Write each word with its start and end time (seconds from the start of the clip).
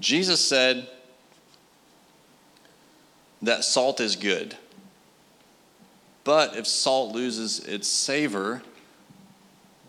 Jesus 0.00 0.40
said 0.40 0.88
that 3.42 3.64
salt 3.64 4.00
is 4.00 4.16
good. 4.16 4.56
But 6.24 6.56
if 6.56 6.66
salt 6.66 7.14
loses 7.14 7.60
its 7.60 7.88
savor, 7.88 8.62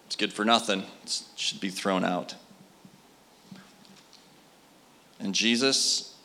it's 0.05 0.15
good 0.15 0.33
for 0.33 0.45
nothing. 0.45 0.83
It 1.03 1.23
should 1.35 1.59
be 1.59 1.69
thrown 1.69 2.03
out. 2.03 2.35
And 5.19 5.35
Jesus 5.35 6.15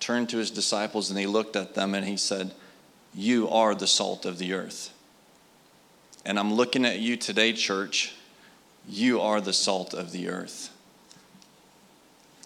turned 0.00 0.28
to 0.30 0.38
his 0.38 0.50
disciples 0.50 1.10
and 1.10 1.18
he 1.18 1.26
looked 1.26 1.56
at 1.56 1.74
them 1.74 1.94
and 1.94 2.06
he 2.06 2.16
said, 2.16 2.52
You 3.14 3.48
are 3.48 3.74
the 3.74 3.86
salt 3.86 4.26
of 4.26 4.38
the 4.38 4.52
earth. 4.52 4.92
And 6.24 6.38
I'm 6.38 6.54
looking 6.54 6.84
at 6.84 6.98
you 6.98 7.16
today, 7.16 7.52
church. 7.52 8.14
You 8.88 9.20
are 9.20 9.40
the 9.40 9.52
salt 9.52 9.94
of 9.94 10.12
the 10.12 10.28
earth. 10.28 10.70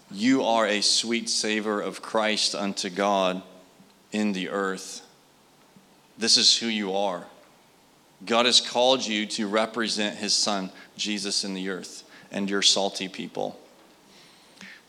You 0.09 0.43
are 0.43 0.65
a 0.65 0.81
sweet 0.81 1.29
savor 1.29 1.81
of 1.81 2.01
Christ 2.01 2.55
unto 2.55 2.89
God 2.89 3.43
in 4.11 4.31
the 4.31 4.49
earth. 4.49 5.01
This 6.17 6.37
is 6.37 6.57
who 6.57 6.67
you 6.67 6.95
are. 6.95 7.25
God 8.25 8.45
has 8.45 8.61
called 8.61 9.05
you 9.05 9.25
to 9.27 9.47
represent 9.47 10.17
his 10.17 10.33
son, 10.33 10.71
Jesus, 10.95 11.43
in 11.43 11.53
the 11.53 11.69
earth, 11.69 12.03
and 12.31 12.49
you're 12.49 12.61
salty 12.61 13.07
people. 13.07 13.59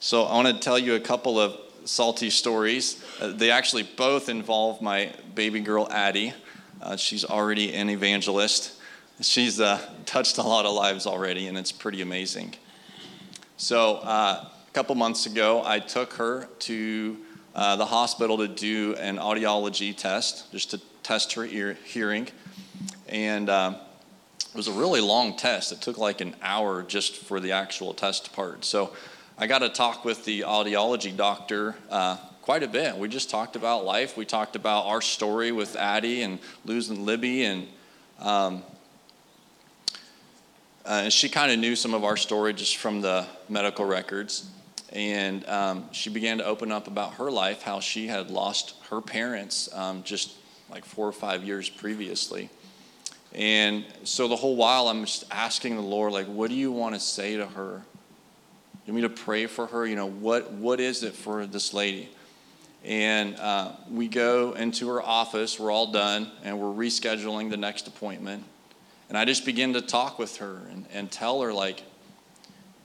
So 0.00 0.22
I 0.22 0.34
want 0.34 0.48
to 0.48 0.58
tell 0.60 0.78
you 0.78 0.94
a 0.94 1.00
couple 1.00 1.38
of 1.38 1.58
salty 1.84 2.30
stories. 2.30 3.04
Uh, 3.20 3.32
they 3.32 3.50
actually 3.50 3.82
both 3.82 4.28
involve 4.28 4.80
my 4.80 5.12
baby 5.34 5.60
girl, 5.60 5.88
Addie. 5.90 6.32
Uh, 6.80 6.96
she's 6.96 7.24
already 7.24 7.74
an 7.74 7.90
evangelist. 7.90 8.74
She's 9.20 9.60
uh, 9.60 9.80
touched 10.06 10.38
a 10.38 10.42
lot 10.42 10.64
of 10.64 10.74
lives 10.74 11.06
already, 11.06 11.48
and 11.48 11.58
it's 11.58 11.72
pretty 11.72 12.02
amazing. 12.02 12.54
So 13.56 13.96
uh, 13.96 14.48
a 14.68 14.70
couple 14.72 14.94
months 14.94 15.24
ago, 15.24 15.62
I 15.64 15.80
took 15.80 16.12
her 16.14 16.46
to 16.60 17.16
uh, 17.54 17.76
the 17.76 17.86
hospital 17.86 18.36
to 18.38 18.48
do 18.48 18.94
an 18.96 19.16
audiology 19.16 19.96
test, 19.96 20.52
just 20.52 20.70
to 20.72 20.80
test 21.02 21.32
her 21.32 21.44
ear, 21.46 21.78
hearing. 21.84 22.28
And 23.08 23.48
um, 23.48 23.76
it 24.38 24.54
was 24.54 24.68
a 24.68 24.72
really 24.72 25.00
long 25.00 25.36
test. 25.36 25.72
It 25.72 25.80
took 25.80 25.96
like 25.96 26.20
an 26.20 26.36
hour 26.42 26.82
just 26.82 27.16
for 27.16 27.40
the 27.40 27.52
actual 27.52 27.94
test 27.94 28.34
part. 28.34 28.64
So 28.64 28.94
I 29.38 29.46
got 29.46 29.60
to 29.60 29.70
talk 29.70 30.04
with 30.04 30.26
the 30.26 30.42
audiology 30.42 31.16
doctor 31.16 31.74
uh, 31.90 32.18
quite 32.42 32.62
a 32.62 32.68
bit. 32.68 32.96
We 32.96 33.08
just 33.08 33.30
talked 33.30 33.56
about 33.56 33.86
life. 33.86 34.18
We 34.18 34.26
talked 34.26 34.54
about 34.54 34.84
our 34.84 35.00
story 35.00 35.50
with 35.50 35.76
Addie 35.76 36.22
and 36.22 36.38
losing 36.66 37.06
Libby, 37.06 37.44
and 37.44 37.68
um, 38.18 38.62
uh, 40.84 41.02
and 41.04 41.12
she 41.12 41.28
kind 41.28 41.52
of 41.52 41.58
knew 41.58 41.74
some 41.74 41.94
of 41.94 42.04
our 42.04 42.16
story 42.16 42.52
just 42.52 42.76
from 42.76 43.00
the 43.00 43.26
medical 43.48 43.84
records. 43.86 44.50
And 44.92 45.46
um, 45.48 45.92
she 45.92 46.10
began 46.10 46.38
to 46.38 46.44
open 46.44 46.72
up 46.72 46.86
about 46.86 47.14
her 47.14 47.30
life, 47.30 47.62
how 47.62 47.80
she 47.80 48.06
had 48.06 48.30
lost 48.30 48.74
her 48.90 49.00
parents 49.00 49.68
um, 49.74 50.02
just 50.02 50.32
like 50.70 50.84
four 50.84 51.06
or 51.06 51.12
five 51.12 51.44
years 51.44 51.68
previously. 51.68 52.50
And 53.34 53.84
so 54.04 54.28
the 54.28 54.36
whole 54.36 54.56
while, 54.56 54.88
I'm 54.88 55.04
just 55.04 55.24
asking 55.30 55.76
the 55.76 55.82
Lord, 55.82 56.12
like, 56.12 56.26
what 56.26 56.48
do 56.48 56.56
you 56.56 56.72
want 56.72 56.94
to 56.94 57.00
say 57.00 57.36
to 57.36 57.46
her? 57.46 57.82
You 58.86 58.94
want 58.94 59.02
me 59.02 59.02
to 59.02 59.10
pray 59.10 59.46
for 59.46 59.66
her? 59.66 59.86
You 59.86 59.96
know, 59.96 60.08
what, 60.08 60.52
what 60.52 60.80
is 60.80 61.02
it 61.02 61.14
for 61.14 61.44
this 61.44 61.74
lady? 61.74 62.08
And 62.84 63.36
uh, 63.36 63.72
we 63.90 64.08
go 64.08 64.52
into 64.52 64.88
her 64.88 65.02
office, 65.02 65.60
we're 65.60 65.70
all 65.70 65.92
done, 65.92 66.30
and 66.42 66.58
we're 66.58 66.86
rescheduling 66.86 67.50
the 67.50 67.56
next 67.58 67.86
appointment. 67.86 68.44
And 69.10 69.18
I 69.18 69.26
just 69.26 69.44
begin 69.44 69.74
to 69.74 69.82
talk 69.82 70.18
with 70.18 70.38
her 70.38 70.62
and, 70.70 70.86
and 70.92 71.10
tell 71.10 71.42
her, 71.42 71.52
like, 71.52 71.82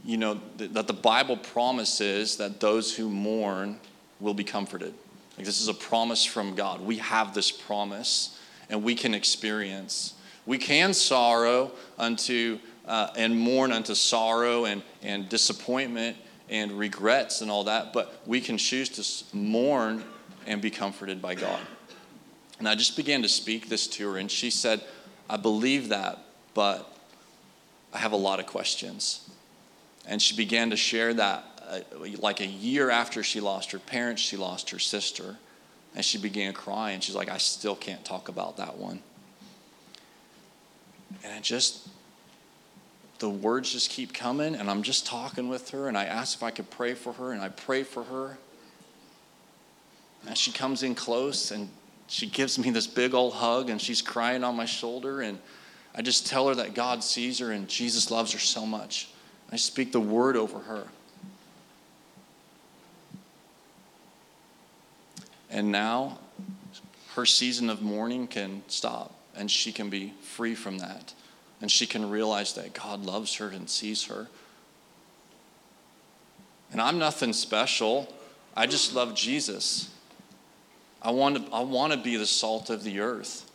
you 0.03 0.17
know, 0.17 0.39
th- 0.57 0.71
that 0.71 0.87
the 0.87 0.93
Bible 0.93 1.37
promises 1.37 2.37
that 2.37 2.59
those 2.59 2.95
who 2.95 3.09
mourn 3.09 3.79
will 4.19 4.33
be 4.33 4.43
comforted. 4.43 4.93
Like, 5.37 5.45
this 5.45 5.61
is 5.61 5.67
a 5.67 5.73
promise 5.73 6.23
from 6.23 6.55
God. 6.55 6.81
We 6.81 6.97
have 6.97 7.33
this 7.33 7.51
promise, 7.51 8.39
and 8.69 8.83
we 8.83 8.95
can 8.95 9.13
experience. 9.13 10.13
We 10.45 10.57
can 10.57 10.93
sorrow 10.93 11.71
unto 11.97 12.59
uh, 12.85 13.09
and 13.15 13.37
mourn 13.37 13.71
unto 13.71 13.95
sorrow 13.95 14.65
and, 14.65 14.83
and 15.01 15.29
disappointment 15.29 16.17
and 16.49 16.73
regrets 16.73 17.41
and 17.41 17.49
all 17.49 17.63
that, 17.63 17.93
but 17.93 18.21
we 18.25 18.41
can 18.41 18.57
choose 18.57 18.89
to 18.89 19.35
mourn 19.35 20.03
and 20.45 20.61
be 20.61 20.69
comforted 20.69 21.21
by 21.21 21.35
God. 21.35 21.61
And 22.59 22.67
I 22.67 22.75
just 22.75 22.95
began 22.95 23.21
to 23.21 23.29
speak 23.29 23.69
this 23.69 23.87
to 23.87 24.11
her, 24.11 24.17
and 24.17 24.29
she 24.29 24.49
said, 24.49 24.81
I 25.29 25.37
believe 25.37 25.89
that, 25.89 26.19
but 26.53 26.89
I 27.93 27.97
have 27.97 28.11
a 28.11 28.17
lot 28.17 28.39
of 28.39 28.45
questions. 28.45 29.29
And 30.05 30.21
she 30.21 30.35
began 30.35 30.69
to 30.69 30.75
share 30.75 31.13
that 31.13 31.43
uh, 31.67 31.79
like 32.19 32.39
a 32.41 32.45
year 32.45 32.89
after 32.89 33.23
she 33.23 33.39
lost 33.39 33.71
her 33.71 33.79
parents, 33.79 34.21
she 34.21 34.37
lost 34.37 34.69
her 34.71 34.79
sister. 34.79 35.37
And 35.95 36.03
she 36.03 36.17
began 36.17 36.53
crying. 36.53 36.99
She's 37.01 37.15
like, 37.15 37.29
I 37.29 37.37
still 37.37 37.75
can't 37.75 38.03
talk 38.03 38.27
about 38.27 38.57
that 38.57 38.77
one. 38.77 39.01
And 41.23 41.37
it 41.37 41.43
just, 41.43 41.87
the 43.19 43.29
words 43.29 43.71
just 43.71 43.91
keep 43.91 44.11
coming, 44.11 44.55
and 44.55 44.71
I'm 44.71 44.81
just 44.81 45.05
talking 45.05 45.49
with 45.49 45.69
her, 45.69 45.87
and 45.87 45.95
I 45.95 46.05
asked 46.05 46.35
if 46.35 46.41
I 46.41 46.49
could 46.49 46.71
pray 46.71 46.95
for 46.95 47.13
her, 47.13 47.31
and 47.31 47.41
I 47.41 47.49
pray 47.49 47.83
for 47.83 48.03
her. 48.05 48.39
And 50.27 50.35
she 50.35 50.51
comes 50.51 50.81
in 50.81 50.95
close, 50.95 51.51
and 51.51 51.69
she 52.07 52.25
gives 52.25 52.57
me 52.57 52.71
this 52.71 52.87
big 52.87 53.13
old 53.13 53.33
hug, 53.33 53.69
and 53.69 53.79
she's 53.79 54.01
crying 54.01 54.43
on 54.43 54.55
my 54.55 54.65
shoulder, 54.65 55.21
and 55.21 55.37
I 55.95 56.01
just 56.01 56.25
tell 56.25 56.47
her 56.47 56.55
that 56.55 56.73
God 56.73 57.03
sees 57.03 57.39
her 57.39 57.51
and 57.51 57.67
Jesus 57.67 58.09
loves 58.09 58.31
her 58.33 58.39
so 58.39 58.65
much. 58.65 59.09
I 59.53 59.55
speak 59.55 59.91
the 59.91 59.99
word 59.99 60.35
over 60.35 60.57
her. 60.57 60.87
And 65.51 65.71
now 65.71 66.17
her 67.13 67.27
season 67.27 67.69
of 67.69 67.79
mourning 67.79 68.25
can 68.25 68.63
stop 68.67 69.13
and 69.35 69.51
she 69.51 69.71
can 69.71 69.91
be 69.91 70.13
free 70.23 70.55
from 70.55 70.79
that. 70.79 71.13
And 71.61 71.69
she 71.69 71.85
can 71.85 72.09
realize 72.09 72.53
that 72.53 72.73
God 72.73 73.05
loves 73.05 73.35
her 73.35 73.49
and 73.49 73.69
sees 73.69 74.05
her. 74.05 74.27
And 76.71 76.81
I'm 76.81 76.97
nothing 76.97 77.31
special. 77.31 78.11
I 78.57 78.65
just 78.65 78.95
love 78.95 79.13
Jesus. 79.13 79.91
I 80.99 81.11
want 81.11 81.45
to, 81.45 81.53
I 81.53 81.61
want 81.61 81.93
to 81.93 81.99
be 81.99 82.15
the 82.15 82.25
salt 82.25 82.71
of 82.71 82.83
the 82.83 83.01
earth. 83.01 83.47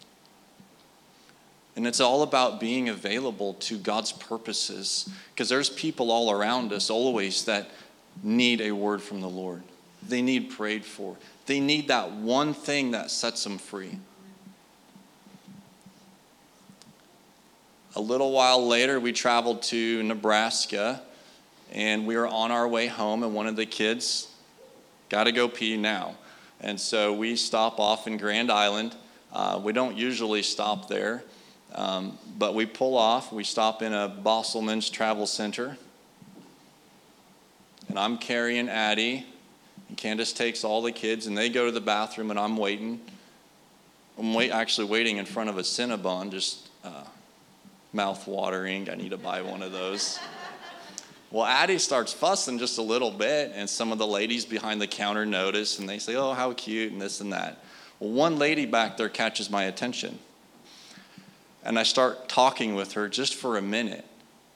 And 1.79 1.87
it's 1.87 2.01
all 2.01 2.25
about 2.25 2.59
being 2.59 2.89
available 2.89 3.55
to 3.55 3.79
God's 3.79 4.11
purposes 4.11 5.09
because 5.33 5.49
there's 5.49 5.71
people 5.71 6.11
all 6.11 6.29
around 6.29 6.73
us 6.73 6.91
always 6.91 7.45
that 7.45 7.71
need 8.21 8.61
a 8.61 8.73
word 8.73 9.01
from 9.01 9.21
the 9.21 9.29
Lord. 9.29 9.63
They 10.03 10.21
need 10.21 10.51
prayed 10.51 10.85
for. 10.85 11.17
They 11.47 11.61
need 11.61 11.87
that 11.87 12.11
one 12.11 12.53
thing 12.53 12.91
that 12.91 13.13
sets 13.13 13.45
them 13.45 13.59
free. 13.59 13.97
A 17.95 18.01
little 18.01 18.33
while 18.33 18.67
later, 18.67 18.99
we 18.99 19.13
traveled 19.13 19.63
to 19.63 20.03
Nebraska 20.03 21.01
and 21.71 22.09
we 22.09 22.17
were 22.17 22.27
on 22.27 22.51
our 22.51 22.67
way 22.67 22.89
home, 22.89 23.23
and 23.23 23.37
one 23.37 23.47
of 23.47 23.55
the 23.55 23.67
kids 23.67 24.27
got 25.11 25.25
to 25.25 25.33
go 25.33 25.47
pee 25.47 25.77
now. 25.77 26.17
And 26.61 26.81
so 26.81 27.13
we 27.13 27.37
stop 27.37 27.79
off 27.79 28.09
in 28.09 28.17
Grand 28.17 28.51
Island. 28.51 28.97
Uh, 29.33 29.61
we 29.63 29.73
don't 29.73 29.97
usually 29.97 30.43
stop 30.43 30.89
there. 30.89 31.23
Um, 31.75 32.19
but 32.39 32.55
we 32.55 32.67
pull 32.67 32.97
off, 32.97 33.33
we 33.33 33.45
stop 33.45 33.83
in 33.83 33.93
a 33.93 34.09
Bosselman's 34.09 34.89
Travel 34.89 35.27
Center, 35.27 35.77
and 37.89 37.99
I'm 37.99 38.19
carrying 38.19 38.69
Addie, 38.69 39.27
and 39.89 39.97
Candace 39.97 40.33
takes 40.33 40.65
all 40.65 40.83
the 40.83 40.93
kids, 40.93 41.27
and 41.27 41.37
they 41.37 41.49
go 41.49 41.67
to 41.67 41.73
the 41.73 41.81
bathroom, 41.81 42.31
and 42.31 42.39
I'm 42.39 42.57
waiting. 42.57 43.01
I'm 44.19 44.35
wait, 44.35 44.51
actually 44.51 44.89
waiting 44.89 45.19
in 45.19 45.25
front 45.25 45.51
of 45.51 45.59
a 45.59 45.63
Cinnabon, 45.63 46.31
just 46.31 46.69
uh, 46.85 47.05
mouth 47.93 48.27
watering. 48.27 48.91
I 48.91 48.95
need 48.95 49.11
to 49.11 49.19
buy 49.19 49.43
one 49.43 49.63
of 49.63 49.73
those. 49.73 50.19
Well, 51.31 51.45
Addie 51.45 51.79
starts 51.79 52.13
fussing 52.13 52.59
just 52.59 52.79
a 52.79 52.83
little 52.83 53.11
bit, 53.11 53.53
and 53.55 53.69
some 53.69 53.93
of 53.93 53.99
the 53.99 54.07
ladies 54.07 54.47
behind 54.47 54.81
the 54.81 54.87
counter 54.87 55.27
notice, 55.27 55.79
and 55.79 55.87
they 55.87 55.99
say, 55.99 56.17
Oh, 56.17 56.33
how 56.33 56.53
cute, 56.55 56.91
and 56.91 57.01
this 57.01 57.21
and 57.21 57.33
that. 57.35 57.63
Well, 58.01 58.11
one 58.13 58.39
lady 58.39 58.65
back 58.65 58.97
there 58.97 59.11
catches 59.11 59.51
my 59.51 59.65
attention. 59.65 60.19
And 61.65 61.79
I 61.79 61.83
start 61.83 62.29
talking 62.29 62.75
with 62.75 62.93
her 62.93 63.09
just 63.09 63.35
for 63.35 63.57
a 63.57 63.63
minute. 63.63 64.05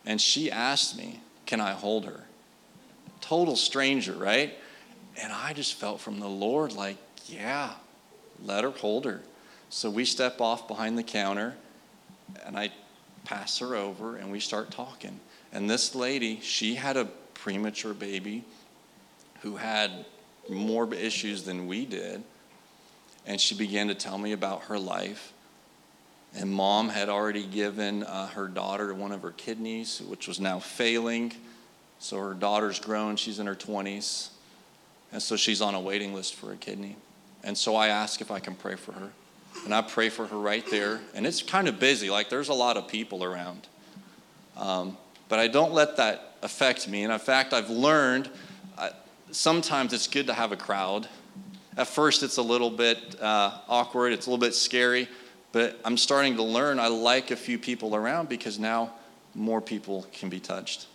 And 0.07 0.21
she 0.21 0.51
asked 0.51 0.97
me, 0.97 1.21
Can 1.47 1.61
I 1.61 1.73
hold 1.73 2.05
her? 2.05 2.25
Total 3.21 3.57
stranger, 3.57 4.13
right? 4.13 4.55
And 5.21 5.33
I 5.33 5.53
just 5.53 5.75
felt 5.75 6.01
from 6.01 6.21
the 6.21 6.29
Lord, 6.29 6.73
like, 6.73 6.97
Yeah, 7.27 7.75
let 8.45 8.65
her 8.65 8.71
hold 8.71 9.05
her. 9.05 9.21
So 9.71 9.91
we 9.91 10.05
step 10.05 10.41
off 10.41 10.69
behind 10.69 10.99
the 10.99 11.03
counter 11.03 11.55
and 12.45 12.59
I 12.59 12.71
pass 13.25 13.59
her 13.59 13.75
over 13.75 14.17
and 14.17 14.31
we 14.31 14.41
start 14.41 14.71
talking. 14.71 15.19
And 15.53 15.69
this 15.69 15.95
lady, 15.95 16.41
she 16.41 16.75
had 16.75 16.97
a 16.97 17.07
premature 17.35 17.95
baby 17.95 18.45
who 19.41 19.57
had 19.57 20.05
more 20.49 20.93
issues 20.95 21.45
than 21.45 21.67
we 21.67 21.85
did. 21.85 22.23
And 23.27 23.41
she 23.41 23.55
began 23.55 23.89
to 23.89 23.95
tell 23.95 24.19
me 24.19 24.33
about 24.33 24.65
her 24.65 24.79
life 24.79 25.33
and 26.35 26.51
mom 26.51 26.89
had 26.89 27.09
already 27.09 27.45
given 27.45 28.05
uh, 28.05 28.29
her 28.29 28.49
daughter 28.49 28.95
one 28.95 29.13
of 29.13 29.23
her 29.23 29.33
kidneys, 29.33 30.01
which 30.01 30.27
was 30.27 30.41
now 30.41 30.59
failing. 30.59 31.33
So 31.99 32.19
her 32.19 32.35
daughter's 32.35 32.81
grown, 32.81 33.17
she's 33.17 33.39
in 33.39 33.47
her 33.47 33.55
20s. 33.55 34.31
And 35.13 35.23
so 35.23 35.37
she's 35.37 35.61
on 35.61 35.75
a 35.75 35.81
waiting 35.81 36.15
list 36.15 36.35
for 36.35 36.53
a 36.53 36.57
kidney. 36.57 36.97
And 37.45 37.57
so 37.57 37.77
I 37.77 37.89
ask 37.89 38.21
if 38.21 38.31
I 38.31 38.39
can 38.39 38.55
pray 38.55 38.77
for 38.77 38.93
her. 38.93 39.11
And 39.65 39.75
I 39.75 39.83
pray 39.83 40.09
for 40.09 40.27
her 40.27 40.39
right 40.39 40.65
there. 40.71 41.01
And 41.15 41.27
it's 41.27 41.43
kind 41.43 41.69
of 41.69 41.79
busy, 41.79 42.09
like 42.09 42.31
there's 42.31 42.49
a 42.49 42.55
lot 42.55 42.77
of 42.77 42.89
people 42.89 43.23
around. 43.23 43.69
Um, 44.57 44.97
but 45.29 45.39
I 45.39 45.49
don't 45.49 45.73
let 45.73 45.97
that 45.99 46.37
affect 46.43 46.89
me. 46.89 47.05
And 47.05 47.13
in 47.13 47.19
fact, 47.19 47.53
I've 47.53 47.71
learned 47.71 48.31
uh, 48.79 48.91
sometimes 49.31 49.93
it's 49.93 50.07
good 50.07 50.27
to 50.29 50.35
have 50.35 50.53
a 50.53 50.57
crowd. 50.57 51.09
At 51.77 51.87
first, 51.87 52.23
it's 52.23 52.39
a 52.39 52.43
little 52.43 52.71
bit 52.71 53.21
uh, 53.21 53.59
awkward, 53.69 54.13
it's 54.13 54.27
a 54.27 54.31
little 54.31 54.41
bit 54.41 54.55
scary, 54.55 55.09
but 55.53 55.79
I'm 55.85 55.97
starting 55.97 56.37
to 56.37 56.43
learn 56.43 56.81
I 56.81 56.89
like 56.89 57.31
a 57.31 57.37
few 57.37 57.59
people 57.59 57.95
around 57.95 58.29
because 58.29 58.59
now 58.59 58.93
more 59.35 59.61
people 59.61 60.07
can 60.13 60.29
be 60.29 60.41
touched. 60.41 60.87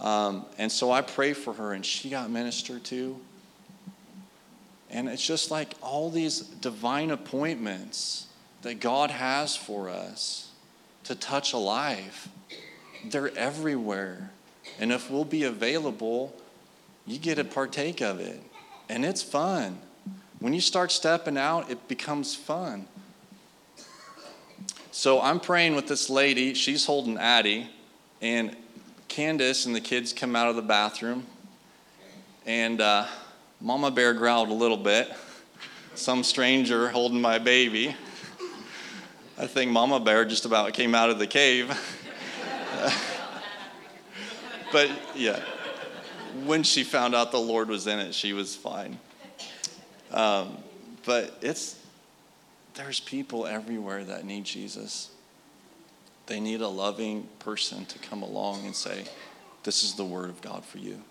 Um, 0.00 0.46
and 0.58 0.72
so 0.72 0.90
I 0.90 1.00
pray 1.00 1.32
for 1.32 1.52
her, 1.52 1.72
and 1.72 1.86
she 1.86 2.10
got 2.10 2.28
ministered 2.30 2.82
to. 2.84 3.16
And 4.90 5.08
it's 5.08 5.24
just 5.24 5.50
like 5.50 5.74
all 5.80 6.10
these 6.10 6.40
divine 6.40 7.10
appointments 7.10 8.26
that 8.62 8.80
God 8.80 9.10
has 9.10 9.56
for 9.56 9.88
us 9.88 10.50
to 11.04 11.14
touch 11.14 11.52
a 11.52 11.58
life. 11.58 12.28
They're 13.04 13.36
everywhere. 13.36 14.30
And 14.78 14.92
if 14.92 15.10
we'll 15.10 15.24
be 15.24 15.44
available, 15.44 16.34
you 17.06 17.18
get 17.18 17.36
to 17.36 17.44
partake 17.44 18.00
of 18.00 18.20
it. 18.20 18.40
And 18.88 19.04
it's 19.04 19.22
fun. 19.22 19.78
When 20.42 20.52
you 20.52 20.60
start 20.60 20.90
stepping 20.90 21.38
out, 21.38 21.70
it 21.70 21.86
becomes 21.86 22.34
fun. 22.34 22.88
So 24.90 25.20
I'm 25.20 25.38
praying 25.38 25.76
with 25.76 25.86
this 25.86 26.10
lady. 26.10 26.52
She's 26.54 26.84
holding 26.84 27.16
Addie. 27.16 27.70
And 28.20 28.56
Candace 29.06 29.66
and 29.66 29.72
the 29.72 29.80
kids 29.80 30.12
come 30.12 30.34
out 30.34 30.48
of 30.48 30.56
the 30.56 30.62
bathroom. 30.62 31.28
And 32.44 32.80
uh, 32.80 33.06
Mama 33.60 33.92
Bear 33.92 34.14
growled 34.14 34.48
a 34.48 34.52
little 34.52 34.76
bit. 34.76 35.12
Some 35.94 36.24
stranger 36.24 36.88
holding 36.88 37.20
my 37.20 37.38
baby. 37.38 37.94
I 39.38 39.46
think 39.46 39.70
Mama 39.70 40.00
Bear 40.00 40.24
just 40.24 40.44
about 40.44 40.72
came 40.72 40.92
out 40.92 41.08
of 41.08 41.20
the 41.20 41.28
cave. 41.28 41.68
but 44.72 44.90
yeah, 45.14 45.40
when 46.44 46.64
she 46.64 46.82
found 46.82 47.14
out 47.14 47.30
the 47.30 47.38
Lord 47.38 47.68
was 47.68 47.86
in 47.86 48.00
it, 48.00 48.12
she 48.12 48.32
was 48.32 48.56
fine. 48.56 48.98
Um, 50.12 50.58
but 51.04 51.38
it's 51.40 51.78
there's 52.74 53.00
people 53.00 53.46
everywhere 53.46 54.04
that 54.04 54.24
need 54.24 54.44
Jesus. 54.44 55.10
They 56.26 56.40
need 56.40 56.60
a 56.60 56.68
loving 56.68 57.28
person 57.38 57.84
to 57.86 57.98
come 57.98 58.22
along 58.22 58.64
and 58.64 58.74
say, 58.74 59.04
This 59.64 59.82
is 59.82 59.94
the 59.94 60.04
word 60.04 60.30
of 60.30 60.40
God 60.40 60.64
for 60.64 60.78
you. 60.78 61.02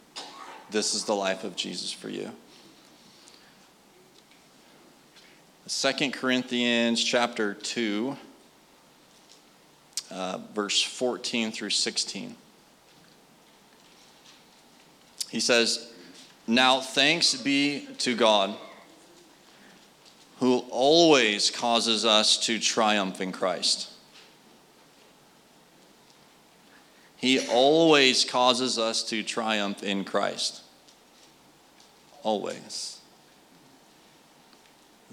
This 0.70 0.94
is 0.94 1.06
the 1.06 1.16
life 1.16 1.44
of 1.44 1.56
Jesus 1.56 1.92
for 1.92 2.10
you. 2.10 2.32
2 5.68 6.12
Corinthians 6.12 7.04
chapter 7.04 7.54
2, 7.54 8.18
uh, 10.10 10.40
verse 10.54 10.82
14 10.82 11.52
through 11.52 11.70
16. 11.70 12.36
He 15.30 15.40
says, 15.40 15.92
Now 16.48 16.82
thanks 16.82 17.36
be 17.36 17.88
to 18.00 18.16
God 18.16 18.56
who 20.42 20.66
always 20.72 21.52
causes 21.52 22.04
us 22.04 22.36
to 22.36 22.58
triumph 22.58 23.22
in 23.22 23.32
Christ. 23.32 23.88
He 27.16 27.48
always 27.48 28.26
causes 28.26 28.80
us 28.80 29.04
to 29.04 29.22
triumph 29.22 29.84
in 29.84 30.04
Christ. 30.04 30.64
Always. 32.24 33.00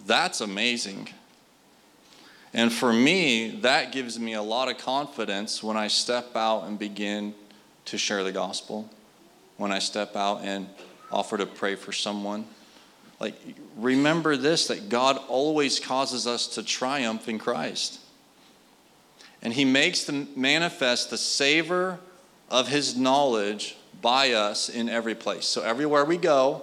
That's 0.06 0.40
amazing. 0.40 1.10
And 2.54 2.72
for 2.72 2.90
me, 2.90 3.50
that 3.60 3.92
gives 3.92 4.18
me 4.18 4.32
a 4.32 4.42
lot 4.42 4.70
of 4.70 4.78
confidence 4.78 5.62
when 5.62 5.76
I 5.76 5.88
step 5.88 6.34
out 6.36 6.62
and 6.62 6.78
begin 6.78 7.34
to 7.84 7.98
share 7.98 8.24
the 8.24 8.32
gospel, 8.32 8.88
when 9.58 9.72
I 9.72 9.78
step 9.78 10.16
out 10.16 10.40
and 10.42 10.70
offer 11.12 11.36
to 11.36 11.44
pray 11.44 11.74
for 11.74 11.92
someone. 11.92 12.46
Like, 13.20 13.34
remember 13.76 14.36
this 14.36 14.68
that 14.68 14.88
God 14.88 15.18
always 15.28 15.80
causes 15.80 16.26
us 16.26 16.46
to 16.48 16.62
triumph 16.62 17.28
in 17.28 17.38
Christ. 17.38 18.00
And 19.42 19.52
He 19.52 19.64
makes 19.64 20.04
the, 20.04 20.26
manifest 20.36 21.10
the 21.10 21.18
savor 21.18 21.98
of 22.50 22.68
His 22.68 22.96
knowledge 22.96 23.76
by 24.00 24.32
us 24.32 24.68
in 24.68 24.88
every 24.88 25.14
place. 25.14 25.46
So, 25.46 25.62
everywhere 25.62 26.04
we 26.04 26.16
go, 26.16 26.62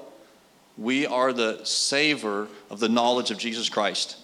we 0.78 1.06
are 1.06 1.34
the 1.34 1.64
savor 1.64 2.48
of 2.70 2.80
the 2.80 2.90
knowledge 2.90 3.32
of 3.32 3.38
Jesus 3.38 3.70
Christ. 3.70 4.18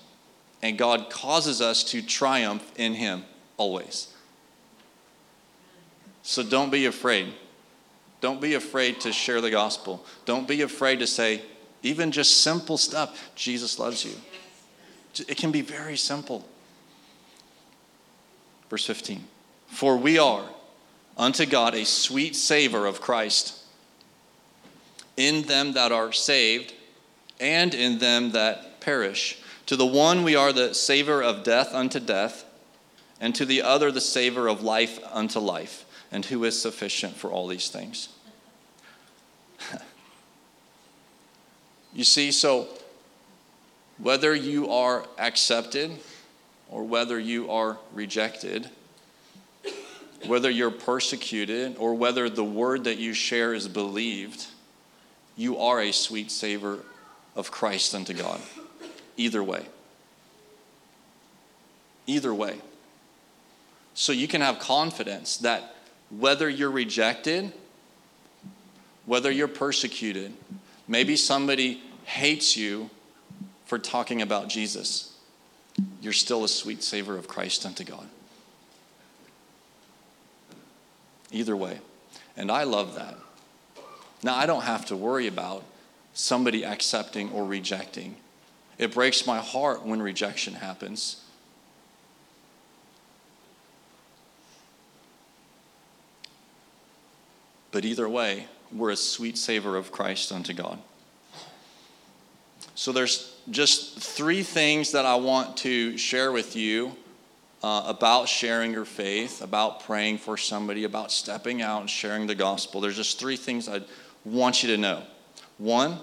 And 0.62 0.78
God 0.78 1.10
causes 1.10 1.62
us 1.62 1.83
to 1.86 2.01
triumph 2.01 2.72
in 2.78 2.94
Him 2.94 3.24
always. 3.57 4.13
So 6.24 6.44
don't 6.44 6.72
be 6.72 6.86
afraid. 6.86 7.33
Don't 8.19 8.39
be 8.39 8.54
afraid 8.54 9.00
to 9.01 9.12
share 9.12 9.42
the 9.42 9.50
gospel. 9.50 10.06
Don't 10.25 10.48
be 10.48 10.62
afraid 10.62 11.00
to 11.00 11.07
say, 11.07 11.42
even 11.83 12.12
just 12.12 12.42
simple 12.42 12.78
stuff, 12.78 13.31
Jesus 13.36 13.80
loves 13.80 14.06
you. 14.06 14.13
It 15.28 15.38
can 15.38 15.51
be 15.51 15.62
very 15.62 15.98
simple. 15.98 16.48
Verse 18.69 18.86
15 18.86 19.24
For 19.68 19.98
we 19.98 20.18
are 20.18 20.45
unto 21.18 21.45
God 21.45 21.75
a 21.75 21.86
sweet 21.86 22.36
savor 22.36 22.86
of 22.86 23.01
Christ 23.01 23.57
in 25.18 25.44
them 25.44 25.74
that 25.74 25.92
are 25.92 26.12
saved 26.12 26.74
and 27.39 27.74
in 27.74 28.00
them 28.00 28.31
that 28.31 28.80
perish. 28.80 29.39
To 29.66 29.75
the 29.75 29.86
one 29.86 30.24
we 30.24 30.36
are 30.36 30.54
the 30.54 30.74
savor 30.74 31.22
of 31.22 31.44
death 31.44 31.74
unto 31.74 32.00
death, 32.00 32.45
and 33.19 33.36
to 33.36 33.45
the 33.45 33.62
other 33.62 33.92
the 33.92 34.01
savor 34.01 34.48
of 34.48 34.63
life 34.63 35.00
unto 35.12 35.39
life. 35.39 35.86
And 36.12 36.25
who 36.25 36.44
is 36.44 36.62
sufficient 36.62 37.16
for 37.16 37.30
all 37.31 37.48
these 37.48 37.69
things? 37.69 38.10
You 41.93 42.03
see, 42.03 42.31
so 42.31 42.67
whether 43.97 44.33
you 44.33 44.71
are 44.71 45.05
accepted 45.17 45.91
or 46.69 46.83
whether 46.83 47.19
you 47.19 47.51
are 47.51 47.77
rejected, 47.93 48.69
whether 50.25 50.49
you're 50.49 50.71
persecuted 50.71 51.75
or 51.77 51.93
whether 51.93 52.29
the 52.29 52.43
word 52.43 52.85
that 52.85 52.97
you 52.97 53.13
share 53.13 53.53
is 53.53 53.67
believed, 53.67 54.45
you 55.35 55.57
are 55.57 55.81
a 55.81 55.92
sweet 55.92 56.31
savor 56.31 56.80
of 57.35 57.51
Christ 57.51 57.94
unto 57.94 58.13
God. 58.13 58.39
Either 59.18 59.44
way. 59.44 59.66
Either 62.07 62.33
way. 62.33 62.56
So 63.94 64.11
you 64.13 64.27
can 64.27 64.42
have 64.42 64.59
confidence 64.59 65.37
that 65.37 65.75
whether 66.09 66.49
you're 66.49 66.71
rejected, 66.71 67.51
whether 69.06 69.31
you're 69.31 69.47
persecuted, 69.47 70.33
maybe 70.92 71.16
somebody 71.16 71.81
hates 72.04 72.57
you 72.57 72.90
for 73.66 73.80
talking 73.80 74.21
about 74.21 74.50
Jesus, 74.50 75.18
you're 76.02 76.12
still 76.12 76.44
a 76.44 76.50
sweet 76.50 76.83
savor 76.83 77.16
of 77.16 77.30
Christ 77.30 77.66
unto 77.66 77.86
God. 77.86 78.06
Either 81.31 81.56
way. 81.56 81.80
And 82.36 82.52
I 82.52 82.66
love 82.66 82.95
that. 82.95 83.16
Now, 84.21 84.36
I 84.36 84.45
don't 84.45 84.64
have 84.64 84.86
to 84.88 84.98
worry 84.98 85.28
about 85.28 85.64
somebody 86.14 86.66
accepting 86.66 87.31
or 87.31 87.45
rejecting. 87.45 88.18
It 88.78 88.94
breaks 88.94 89.26
my 89.26 89.38
heart 89.38 89.86
when 89.86 90.02
rejection 90.02 90.56
happens. 90.56 91.24
But 97.71 97.86
either 97.86 98.10
way, 98.10 98.48
we're 98.73 98.92
a 98.92 98.95
sweet 98.95 99.37
savor 99.37 99.75
of 99.78 99.92
Christ 99.92 100.31
unto 100.31 100.54
God. 100.54 100.80
So 102.75 102.92
there's 102.92 103.35
just 103.49 103.99
three 103.99 104.44
things 104.44 104.92
that 104.94 105.06
I 105.06 105.16
want 105.16 105.57
to 105.57 105.97
share 105.97 106.31
with 106.31 106.56
you 106.56 106.95
uh, 107.63 107.83
about 107.85 108.28
sharing 108.28 108.71
your 108.71 108.85
faith, 108.85 109.42
about 109.42 109.83
praying 109.83 110.18
for 110.18 110.37
somebody, 110.37 110.83
about 110.83 111.11
stepping 111.11 111.61
out 111.61 111.81
and 111.81 111.90
sharing 111.90 112.28
the 112.28 112.35
gospel. 112.35 112.81
There's 112.81 112.95
just 112.95 113.19
three 113.19 113.35
things 113.35 113.69
I 113.69 113.81
want 114.25 114.63
you 114.63 114.69
to 114.69 114.78
know. 114.78 115.04
One, 115.57 115.99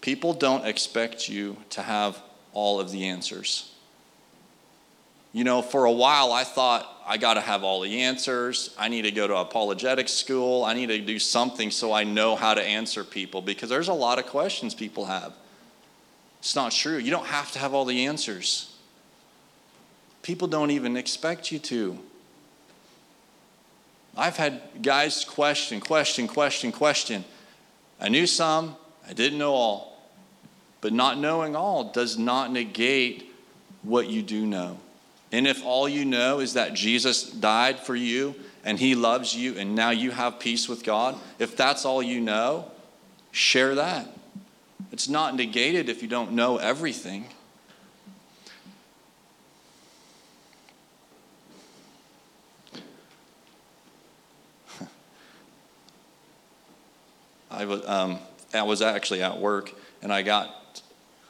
people 0.00 0.34
don't 0.34 0.64
expect 0.66 1.28
you 1.28 1.56
to 1.70 1.82
have 1.82 2.20
all 2.52 2.78
of 2.78 2.92
the 2.92 3.08
answers. 3.08 3.72
You 5.36 5.44
know, 5.44 5.60
for 5.60 5.84
a 5.84 5.92
while 5.92 6.32
I 6.32 6.44
thought 6.44 6.90
I 7.06 7.18
got 7.18 7.34
to 7.34 7.42
have 7.42 7.62
all 7.62 7.82
the 7.82 8.00
answers. 8.04 8.74
I 8.78 8.88
need 8.88 9.02
to 9.02 9.10
go 9.10 9.26
to 9.26 9.36
apologetics 9.36 10.12
school. 10.12 10.64
I 10.64 10.72
need 10.72 10.86
to 10.86 10.98
do 10.98 11.18
something 11.18 11.70
so 11.70 11.92
I 11.92 12.04
know 12.04 12.36
how 12.36 12.54
to 12.54 12.62
answer 12.62 13.04
people 13.04 13.42
because 13.42 13.68
there's 13.68 13.88
a 13.88 13.92
lot 13.92 14.18
of 14.18 14.24
questions 14.24 14.74
people 14.74 15.04
have. 15.04 15.34
It's 16.38 16.56
not 16.56 16.72
true. 16.72 16.96
You 16.96 17.10
don't 17.10 17.26
have 17.26 17.52
to 17.52 17.58
have 17.58 17.74
all 17.74 17.84
the 17.84 18.06
answers. 18.06 18.74
People 20.22 20.48
don't 20.48 20.70
even 20.70 20.96
expect 20.96 21.52
you 21.52 21.58
to. 21.58 21.98
I've 24.16 24.38
had 24.38 24.62
guys 24.80 25.22
question, 25.22 25.80
question, 25.80 26.28
question, 26.28 26.72
question, 26.72 27.26
I 28.00 28.08
knew 28.08 28.26
some, 28.26 28.74
I 29.06 29.12
didn't 29.12 29.38
know 29.38 29.52
all. 29.52 30.00
But 30.80 30.94
not 30.94 31.18
knowing 31.18 31.54
all 31.54 31.92
does 31.92 32.16
not 32.16 32.50
negate 32.50 33.30
what 33.82 34.08
you 34.08 34.22
do 34.22 34.46
know. 34.46 34.78
And 35.32 35.46
if 35.46 35.64
all 35.64 35.88
you 35.88 36.04
know 36.04 36.40
is 36.40 36.54
that 36.54 36.74
Jesus 36.74 37.30
died 37.30 37.78
for 37.78 37.96
you 37.96 38.34
and 38.64 38.78
he 38.78 38.94
loves 38.94 39.34
you 39.34 39.58
and 39.58 39.74
now 39.74 39.90
you 39.90 40.10
have 40.12 40.38
peace 40.38 40.68
with 40.68 40.84
God, 40.84 41.18
if 41.38 41.56
that's 41.56 41.84
all 41.84 42.02
you 42.02 42.20
know, 42.20 42.70
share 43.32 43.74
that. 43.74 44.08
It's 44.92 45.08
not 45.08 45.34
negated 45.34 45.88
if 45.88 46.00
you 46.00 46.08
don't 46.08 46.32
know 46.32 46.58
everything. 46.58 47.26
I 57.50 57.64
was, 57.64 57.86
um, 57.86 58.18
I 58.54 58.62
was 58.62 58.80
actually 58.80 59.22
at 59.22 59.38
work 59.38 59.72
and 60.02 60.12
I 60.12 60.22
got 60.22 60.82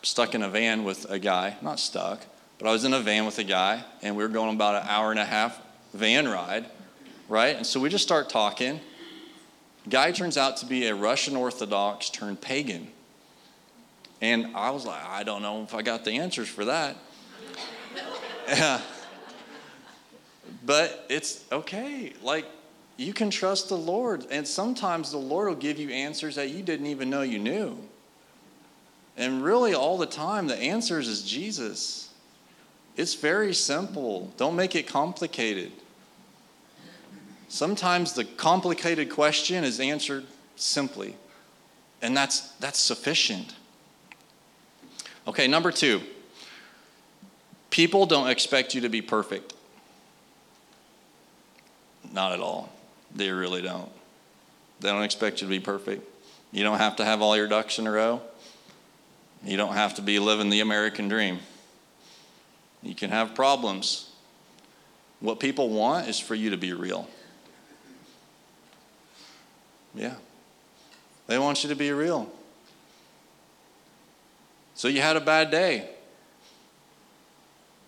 stuck 0.02 0.34
in 0.34 0.42
a 0.42 0.50
van 0.50 0.84
with 0.84 1.10
a 1.10 1.18
guy, 1.18 1.56
not 1.62 1.80
stuck, 1.80 2.20
but 2.58 2.68
I 2.68 2.72
was 2.72 2.84
in 2.84 2.94
a 2.94 3.00
van 3.00 3.26
with 3.26 3.38
a 3.38 3.44
guy 3.44 3.84
and 4.02 4.16
we 4.16 4.22
were 4.22 4.28
going 4.28 4.54
about 4.54 4.82
an 4.82 4.88
hour 4.88 5.10
and 5.10 5.20
a 5.20 5.24
half 5.24 5.60
van 5.92 6.28
ride, 6.28 6.66
right? 7.28 7.56
And 7.56 7.66
so 7.66 7.80
we 7.80 7.88
just 7.88 8.04
start 8.04 8.28
talking. 8.28 8.80
Guy 9.88 10.10
turns 10.10 10.36
out 10.36 10.56
to 10.58 10.66
be 10.66 10.86
a 10.86 10.94
Russian 10.94 11.36
Orthodox 11.36 12.10
turned 12.10 12.40
pagan. 12.40 12.88
And 14.20 14.56
I 14.56 14.70
was 14.70 14.86
like, 14.86 15.04
I 15.04 15.22
don't 15.22 15.42
know 15.42 15.62
if 15.62 15.74
I 15.74 15.82
got 15.82 16.04
the 16.04 16.12
answers 16.12 16.48
for 16.48 16.64
that. 16.64 16.96
but 20.64 21.06
it's 21.08 21.44
okay. 21.52 22.12
Like, 22.22 22.46
you 22.96 23.12
can 23.12 23.30
trust 23.30 23.68
the 23.68 23.76
Lord. 23.76 24.26
And 24.30 24.46
sometimes 24.46 25.10
the 25.10 25.18
Lord 25.18 25.48
will 25.48 25.54
give 25.54 25.78
you 25.78 25.90
answers 25.90 26.36
that 26.36 26.50
you 26.50 26.62
didn't 26.62 26.86
even 26.86 27.10
know 27.10 27.22
you 27.22 27.38
knew. 27.38 27.78
And 29.16 29.42
really, 29.42 29.74
all 29.74 29.98
the 29.98 30.06
time, 30.06 30.46
the 30.46 30.56
answers 30.56 31.08
is 31.08 31.22
Jesus. 31.22 32.05
It's 32.96 33.14
very 33.14 33.52
simple. 33.52 34.32
Don't 34.36 34.56
make 34.56 34.74
it 34.74 34.86
complicated. 34.86 35.70
Sometimes 37.48 38.14
the 38.14 38.24
complicated 38.24 39.10
question 39.10 39.62
is 39.64 39.78
answered 39.78 40.24
simply, 40.56 41.14
and 42.02 42.16
that's, 42.16 42.52
that's 42.52 42.78
sufficient. 42.78 43.54
Okay, 45.28 45.46
number 45.46 45.70
two 45.70 46.00
people 47.70 48.06
don't 48.06 48.28
expect 48.28 48.74
you 48.74 48.80
to 48.80 48.88
be 48.88 49.02
perfect. 49.02 49.52
Not 52.12 52.32
at 52.32 52.40
all. 52.40 52.72
They 53.14 53.30
really 53.30 53.60
don't. 53.60 53.90
They 54.80 54.88
don't 54.88 55.02
expect 55.02 55.42
you 55.42 55.46
to 55.46 55.50
be 55.50 55.60
perfect. 55.60 56.02
You 56.52 56.64
don't 56.64 56.78
have 56.78 56.96
to 56.96 57.04
have 57.04 57.20
all 57.20 57.36
your 57.36 57.48
ducks 57.48 57.78
in 57.78 57.86
a 57.86 57.90
row. 57.90 58.22
You 59.44 59.56
don't 59.56 59.74
have 59.74 59.94
to 59.96 60.02
be 60.02 60.18
living 60.18 60.48
the 60.48 60.60
American 60.60 61.08
dream. 61.08 61.40
You 62.86 62.94
can 62.94 63.10
have 63.10 63.34
problems. 63.34 64.10
What 65.20 65.40
people 65.40 65.70
want 65.70 66.08
is 66.08 66.20
for 66.20 66.34
you 66.34 66.50
to 66.50 66.56
be 66.56 66.72
real. 66.72 67.08
Yeah. 69.94 70.14
They 71.26 71.38
want 71.38 71.64
you 71.64 71.70
to 71.70 71.74
be 71.74 71.90
real. 71.90 72.30
So 74.74 74.88
you 74.88 75.00
had 75.00 75.16
a 75.16 75.20
bad 75.20 75.50
day. 75.50 75.88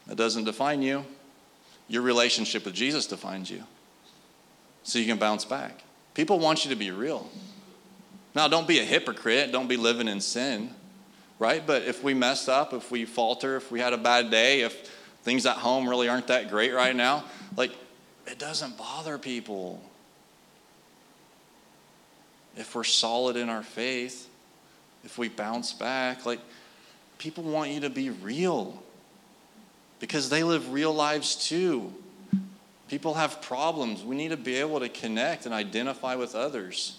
That 0.07 0.17
doesn't 0.17 0.45
define 0.45 0.83
you. 0.83 1.05
Your 1.87 2.03
relationship 2.03 2.65
with 2.65 2.75
Jesus 2.75 3.07
defines 3.07 3.51
you. 3.51 3.63
So 4.83 4.99
you 4.99 5.05
can 5.05 5.19
bounce 5.19 5.45
back. 5.45 5.83
People 6.15 6.41
want 6.41 6.65
you 6.65 6.71
to 6.71 6.77
be 6.77 6.91
real. 6.91 7.31
Now, 8.35 8.49
don't 8.49 8.67
be 8.67 8.81
a 8.81 8.85
hypocrite. 8.85 9.53
Don't 9.53 9.69
be 9.69 9.77
living 9.77 10.09
in 10.09 10.21
sin, 10.21 10.71
right? 11.39 11.65
But 11.67 11.83
if 11.83 12.03
we 12.03 12.15
mess 12.15 12.49
up, 12.49 12.73
if 12.73 12.91
we 12.91 13.05
falter, 13.05 13.57
if 13.57 13.71
we 13.71 13.81
had 13.81 13.93
a 13.93 13.99
bad 13.99 14.31
day, 14.31 14.63
if 14.63 14.75
things 15.23 15.47
at 15.47 15.57
home 15.57 15.89
really 15.89 16.09
aren't 16.09 16.29
that 16.29 16.49
great 16.49 16.73
right 16.73 16.95
now, 16.95 17.25
like, 17.57 17.73
it 18.27 18.39
doesn't 18.39 18.77
bother 18.77 19.19
people. 19.19 19.83
If 22.57 22.75
we're 22.75 22.85
solid 22.85 23.37
in 23.37 23.49
our 23.49 23.63
faith, 23.63 24.29
if 25.05 25.17
we 25.17 25.29
bounce 25.29 25.73
back, 25.73 26.27
like, 26.27 26.41
people 27.19 27.45
want 27.45 27.71
you 27.71 27.81
to 27.81 27.91
be 27.91 28.11
real 28.11 28.83
because 30.01 30.29
they 30.29 30.43
live 30.43 30.73
real 30.73 30.93
lives 30.93 31.37
too. 31.37 31.93
People 32.89 33.15
have 33.15 33.43
problems. 33.43 34.03
We 34.03 34.17
need 34.17 34.31
to 34.31 34.37
be 34.37 34.57
able 34.57 34.81
to 34.81 34.89
connect 34.89 35.45
and 35.45 35.55
identify 35.55 36.15
with 36.15 36.35
others. 36.35 36.99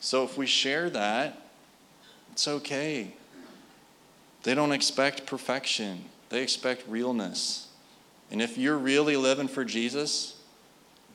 So 0.00 0.24
if 0.24 0.36
we 0.36 0.46
share 0.46 0.90
that, 0.90 1.47
it's 2.38 2.46
okay. 2.46 3.10
They 4.44 4.54
don't 4.54 4.70
expect 4.70 5.26
perfection, 5.26 6.04
they 6.28 6.40
expect 6.40 6.88
realness. 6.88 7.66
And 8.30 8.40
if 8.40 8.56
you're 8.56 8.78
really 8.78 9.16
living 9.16 9.48
for 9.48 9.64
Jesus, 9.64 10.40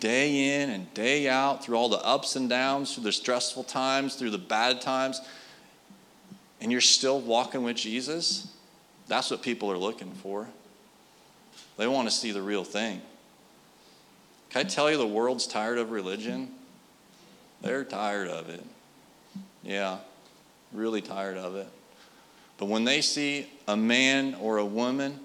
day 0.01 0.61
in 0.61 0.69
and 0.69 0.93
day 0.93 1.29
out, 1.29 1.63
through 1.63 1.77
all 1.77 1.87
the 1.87 2.03
ups 2.03 2.35
and 2.35 2.49
downs, 2.49 2.93
through 2.93 3.05
the 3.05 3.13
stressful 3.13 3.63
times, 3.63 4.15
through 4.15 4.31
the 4.31 4.37
bad 4.37 4.81
times, 4.81 5.21
and 6.59 6.73
you're 6.73 6.81
still 6.81 7.21
walking 7.21 7.63
with 7.63 7.77
Jesus, 7.77 8.49
that's 9.07 9.31
what 9.31 9.41
people 9.41 9.71
are 9.71 9.77
looking 9.77 10.11
for. 10.11 10.49
They 11.77 11.87
want 11.87 12.09
to 12.09 12.13
see 12.13 12.31
the 12.31 12.41
real 12.41 12.65
thing. 12.65 13.01
Can 14.49 14.65
I 14.65 14.69
tell 14.69 14.91
you 14.91 14.97
the 14.97 15.07
world's 15.07 15.47
tired 15.47 15.77
of 15.77 15.91
religion? 15.91 16.51
They're 17.61 17.85
tired 17.85 18.27
of 18.27 18.49
it. 18.49 18.65
Yeah, 19.63 19.99
really 20.73 21.01
tired 21.01 21.37
of 21.37 21.55
it. 21.55 21.67
But 22.57 22.65
when 22.65 22.83
they 22.83 23.01
see 23.01 23.47
a 23.67 23.75
man 23.75 24.35
or 24.35 24.57
a 24.57 24.65
woman 24.65 25.19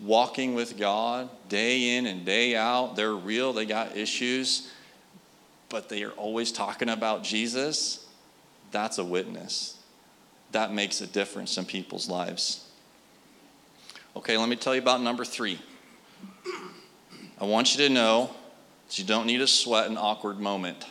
walking 0.00 0.54
with 0.54 0.78
God 0.78 1.28
day 1.48 1.96
in 1.96 2.06
and 2.06 2.24
day 2.24 2.56
out, 2.56 2.96
they're 2.96 3.14
real, 3.14 3.52
they 3.52 3.66
got 3.66 3.96
issues, 3.96 4.70
but 5.68 5.88
they 5.88 6.02
are 6.02 6.12
always 6.12 6.52
talking 6.52 6.88
about 6.88 7.24
Jesus, 7.24 8.06
that's 8.70 8.98
a 8.98 9.04
witness. 9.04 9.78
That 10.52 10.72
makes 10.72 11.00
a 11.00 11.06
difference 11.06 11.56
in 11.58 11.64
people's 11.64 12.08
lives. 12.08 12.68
Okay, 14.16 14.36
let 14.36 14.48
me 14.48 14.56
tell 14.56 14.74
you 14.74 14.80
about 14.80 15.00
number 15.00 15.24
three. 15.24 15.58
I 17.40 17.44
want 17.44 17.76
you 17.76 17.88
to 17.88 17.92
know 17.92 18.30
that 18.86 18.98
you 18.98 19.04
don't 19.04 19.26
need 19.26 19.38
to 19.38 19.46
sweat 19.46 19.90
an 19.90 19.96
awkward 19.96 20.38
moment. 20.38 20.86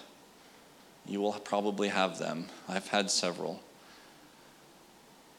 You 1.05 1.21
will 1.21 1.33
probably 1.33 1.89
have 1.89 2.19
them. 2.19 2.47
I've 2.67 2.87
had 2.87 3.09
several. 3.09 3.61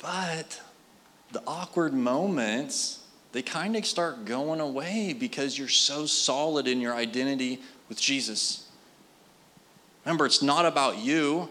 But 0.04 0.60
the 1.32 1.42
awkward 1.46 1.94
moments, 1.94 3.00
they 3.32 3.40
kind 3.40 3.74
of 3.74 3.86
start 3.86 4.26
going 4.26 4.60
away 4.60 5.16
because 5.18 5.58
you're 5.58 5.66
so 5.66 6.04
solid 6.04 6.68
in 6.68 6.82
your 6.82 6.92
identity 6.92 7.62
with 7.88 7.98
Jesus. 7.98 8.68
Remember, 10.04 10.26
it's 10.26 10.42
not 10.42 10.66
about 10.66 10.98
you, 10.98 11.48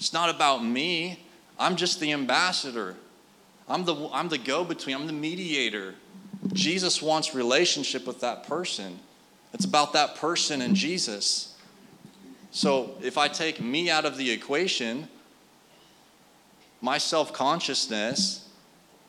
it's 0.00 0.12
not 0.12 0.34
about 0.34 0.64
me. 0.64 1.24
I'm 1.60 1.76
just 1.76 2.00
the 2.00 2.10
ambassador. 2.10 2.96
I'm 3.68 3.84
the, 3.84 4.08
I'm 4.12 4.28
the 4.30 4.38
go 4.38 4.64
between, 4.64 4.96
I'm 4.96 5.06
the 5.06 5.12
mediator. 5.12 5.94
Jesus 6.52 7.00
wants 7.00 7.36
relationship 7.36 8.04
with 8.04 8.20
that 8.20 8.48
person. 8.48 8.98
It's 9.54 9.64
about 9.64 9.92
that 9.92 10.16
person 10.16 10.60
and 10.60 10.74
Jesus. 10.74 11.54
So 12.50 12.96
if 13.00 13.16
I 13.16 13.28
take 13.28 13.60
me 13.60 13.90
out 13.90 14.04
of 14.04 14.16
the 14.16 14.32
equation, 14.32 15.08
my 16.86 16.98
self 16.98 17.32
consciousness, 17.32 18.48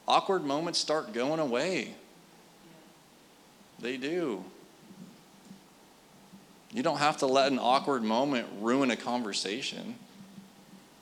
awkward 0.07 0.43
moments 0.43 0.79
start 0.79 1.13
going 1.13 1.39
away. 1.39 1.93
They 3.79 3.97
do. 3.97 4.43
You 6.71 6.81
don't 6.81 6.97
have 6.97 7.17
to 7.17 7.27
let 7.27 7.51
an 7.51 7.59
awkward 7.59 8.03
moment 8.03 8.47
ruin 8.61 8.89
a 8.89 8.95
conversation 8.95 9.93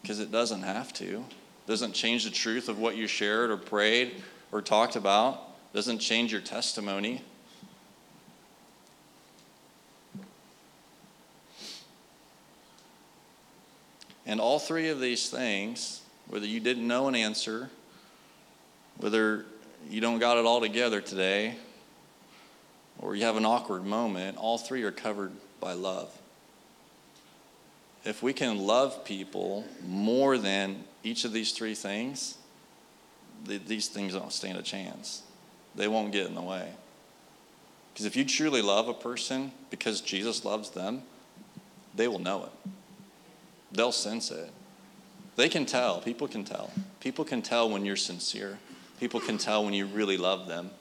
because 0.01 0.19
it 0.19 0.33
doesn't 0.33 0.63
have 0.63 0.91
to. 0.95 1.23
Doesn't 1.65 1.93
change 1.93 2.25
the 2.25 2.29
truth 2.29 2.67
of 2.67 2.77
what 2.77 2.97
you 2.97 3.07
shared 3.07 3.51
or 3.51 3.57
prayed 3.57 4.21
or 4.51 4.61
talked 4.61 4.97
about 4.97 5.41
doesn't 5.73 5.99
change 5.99 6.33
your 6.33 6.41
testimony. 6.41 7.21
And 14.25 14.41
all 14.41 14.59
three 14.59 14.89
of 14.89 14.99
these 14.99 15.29
things, 15.29 16.01
whether 16.27 16.45
you 16.45 16.59
didn't 16.59 16.87
know 16.87 17.07
an 17.07 17.15
answer, 17.15 17.69
whether 18.97 19.45
you 19.89 20.01
don't 20.01 20.19
got 20.19 20.37
it 20.37 20.45
all 20.45 20.61
together 20.61 21.01
today, 21.01 21.55
or 22.99 23.15
you 23.15 23.23
have 23.23 23.37
an 23.37 23.45
awkward 23.45 23.85
moment, 23.85 24.37
all 24.37 24.57
three 24.57 24.83
are 24.83 24.91
covered 24.91 25.31
by 25.59 25.73
love. 25.73 26.11
If 28.03 28.21
we 28.21 28.33
can 28.33 28.59
love 28.59 29.03
people 29.03 29.65
more 29.85 30.37
than 30.37 30.83
each 31.03 31.25
of 31.25 31.33
these 31.33 31.51
three 31.51 31.75
things, 31.75 32.37
these 33.45 33.87
things 33.87 34.13
don't 34.13 34.31
stand 34.31 34.57
a 34.57 34.61
chance 34.61 35.23
they 35.75 35.87
won't 35.87 36.11
get 36.11 36.25
in 36.25 36.35
the 36.35 36.41
way. 36.41 36.71
Because 37.93 38.05
if 38.05 38.15
you 38.15 38.25
truly 38.25 38.61
love 38.61 38.87
a 38.87 38.93
person 38.93 39.51
because 39.69 40.01
Jesus 40.01 40.43
loves 40.43 40.71
them, 40.71 41.03
they 41.95 42.07
will 42.07 42.19
know 42.19 42.43
it. 42.43 42.71
they'll 43.71 43.91
sense 43.91 44.31
it. 44.31 44.49
They 45.35 45.49
can 45.49 45.65
tell. 45.65 45.99
People 46.01 46.27
can 46.27 46.43
tell. 46.43 46.71
People 46.99 47.25
can 47.25 47.41
tell 47.41 47.69
when 47.69 47.85
you're 47.85 47.95
sincere. 47.95 48.57
People 48.99 49.19
can 49.19 49.37
tell 49.37 49.65
when 49.65 49.73
you 49.73 49.85
really 49.85 50.17
love 50.17 50.47
them. 50.47 50.71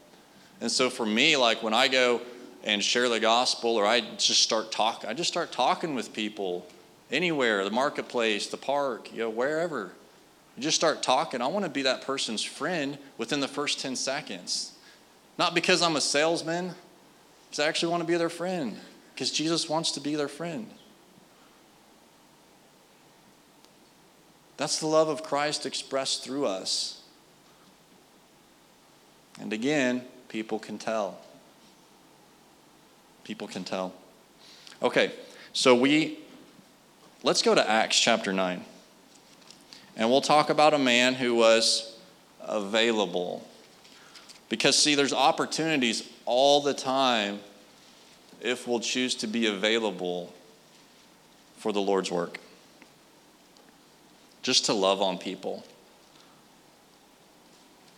And 0.61 0.71
so 0.71 0.91
for 0.91 1.05
me, 1.05 1.37
like 1.37 1.63
when 1.63 1.75
I 1.75 1.89
go 1.89 2.21
and 2.63 2.83
share 2.83 3.09
the 3.09 3.21
gospel 3.21 3.77
or 3.77 3.85
I 3.85 4.01
just 4.17 4.41
start 4.41 4.71
talking, 4.71 5.11
I 5.11 5.15
just 5.15 5.29
start 5.29 5.53
talking 5.53 5.95
with 5.95 6.13
people 6.13 6.67
anywhere, 7.11 7.65
the 7.65 7.71
marketplace, 7.71 8.47
the 8.47 8.57
park, 8.57 9.13
you 9.13 9.19
know, 9.19 9.31
wherever. 9.31 9.91
You 10.57 10.63
just 10.63 10.77
start 10.77 11.03
talking. 11.03 11.43
I 11.43 11.49
want 11.49 11.65
to 11.65 11.71
be 11.71 11.83
that 11.83 12.03
person's 12.03 12.43
friend 12.43 12.97
within 13.19 13.41
the 13.41 13.49
first 13.49 13.81
10 13.81 13.97
seconds. 13.97 14.73
Not 15.37 15.55
because 15.55 15.83
I'm 15.83 15.97
a 15.97 16.01
salesman, 16.01 16.73
because 17.51 17.59
I 17.59 17.67
actually 17.67 17.91
want 17.91 18.03
to 18.03 18.07
be 18.07 18.17
their 18.17 18.29
friend, 18.29 18.79
because 19.15 19.33
Jesus 19.33 19.69
wants 19.69 19.91
to 19.93 20.01
be 20.01 20.15
their 20.15 20.29
friend. 20.29 20.71
That's 24.57 24.79
the 24.79 24.87
love 24.87 25.09
of 25.09 25.23
Christ 25.23 25.67
expressed 25.67 26.23
through 26.23 26.47
us. 26.47 27.03
And 29.41 29.53
again, 29.53 30.03
people 30.29 30.59
can 30.59 30.79
tell. 30.79 31.19
People 33.25 33.49
can 33.49 33.65
tell. 33.65 33.93
Okay, 34.83 35.13
so 35.53 35.75
we 35.75 36.19
let's 37.23 37.43
go 37.43 37.55
to 37.55 37.69
Acts 37.69 37.99
chapter 37.99 38.33
9. 38.33 38.65
And 39.97 40.11
we'll 40.11 40.21
talk 40.21 40.51
about 40.51 40.75
a 40.75 40.79
man 40.79 41.15
who 41.15 41.35
was 41.35 41.97
available. 42.41 43.47
Because, 44.49 44.77
see, 44.77 44.95
there's 44.95 45.13
opportunities 45.13 46.09
all 46.27 46.61
the 46.61 46.75
time 46.75 47.41
if 48.41 48.67
we'll 48.67 48.81
choose 48.81 49.15
to 49.17 49.27
be 49.27 49.47
available 49.47 50.33
for 51.57 51.73
the 51.73 51.81
Lord's 51.81 52.11
work 52.11 52.41
just 54.45 54.67
to 54.67 54.75
love 54.75 55.01
on 55.01 55.17
people. 55.17 55.65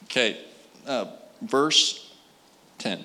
Okay, 0.05 0.39
uh, 0.87 1.07
verse 1.43 2.15
10. 2.79 3.05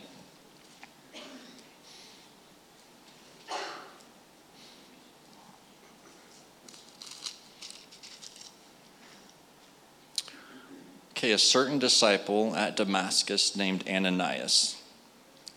Okay, 11.10 11.32
a 11.32 11.38
certain 11.38 11.80
disciple 11.80 12.56
at 12.56 12.78
Damascus 12.78 13.56
named 13.56 13.84
Ananias. 13.90 14.80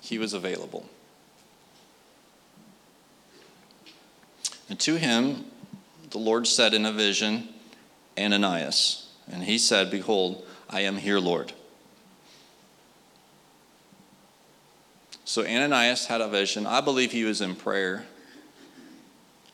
He 0.01 0.19
was 0.19 0.33
available. 0.33 0.89
And 4.71 4.81
to 4.81 4.97
him, 4.97 5.45
the 6.11 6.19
Lord 6.19 6.47
said 6.47 6.73
in 6.73 6.87
a 6.87 6.93
vision, 6.93 7.54
Ananias. 8.19 9.09
And 9.31 9.43
he 9.43 9.59
said, 9.59 9.91
Behold, 9.91 10.45
I 10.69 10.81
am 10.81 10.97
here, 10.97 11.19
Lord. 11.19 11.53
So 15.25 15.45
Ananias 15.45 16.07
had 16.07 16.21
a 16.21 16.29
vision. 16.29 16.67
I 16.67 16.81
believe 16.81 17.13
he 17.13 17.25
was 17.25 17.41
in 17.41 17.57
prayer. 17.57 18.05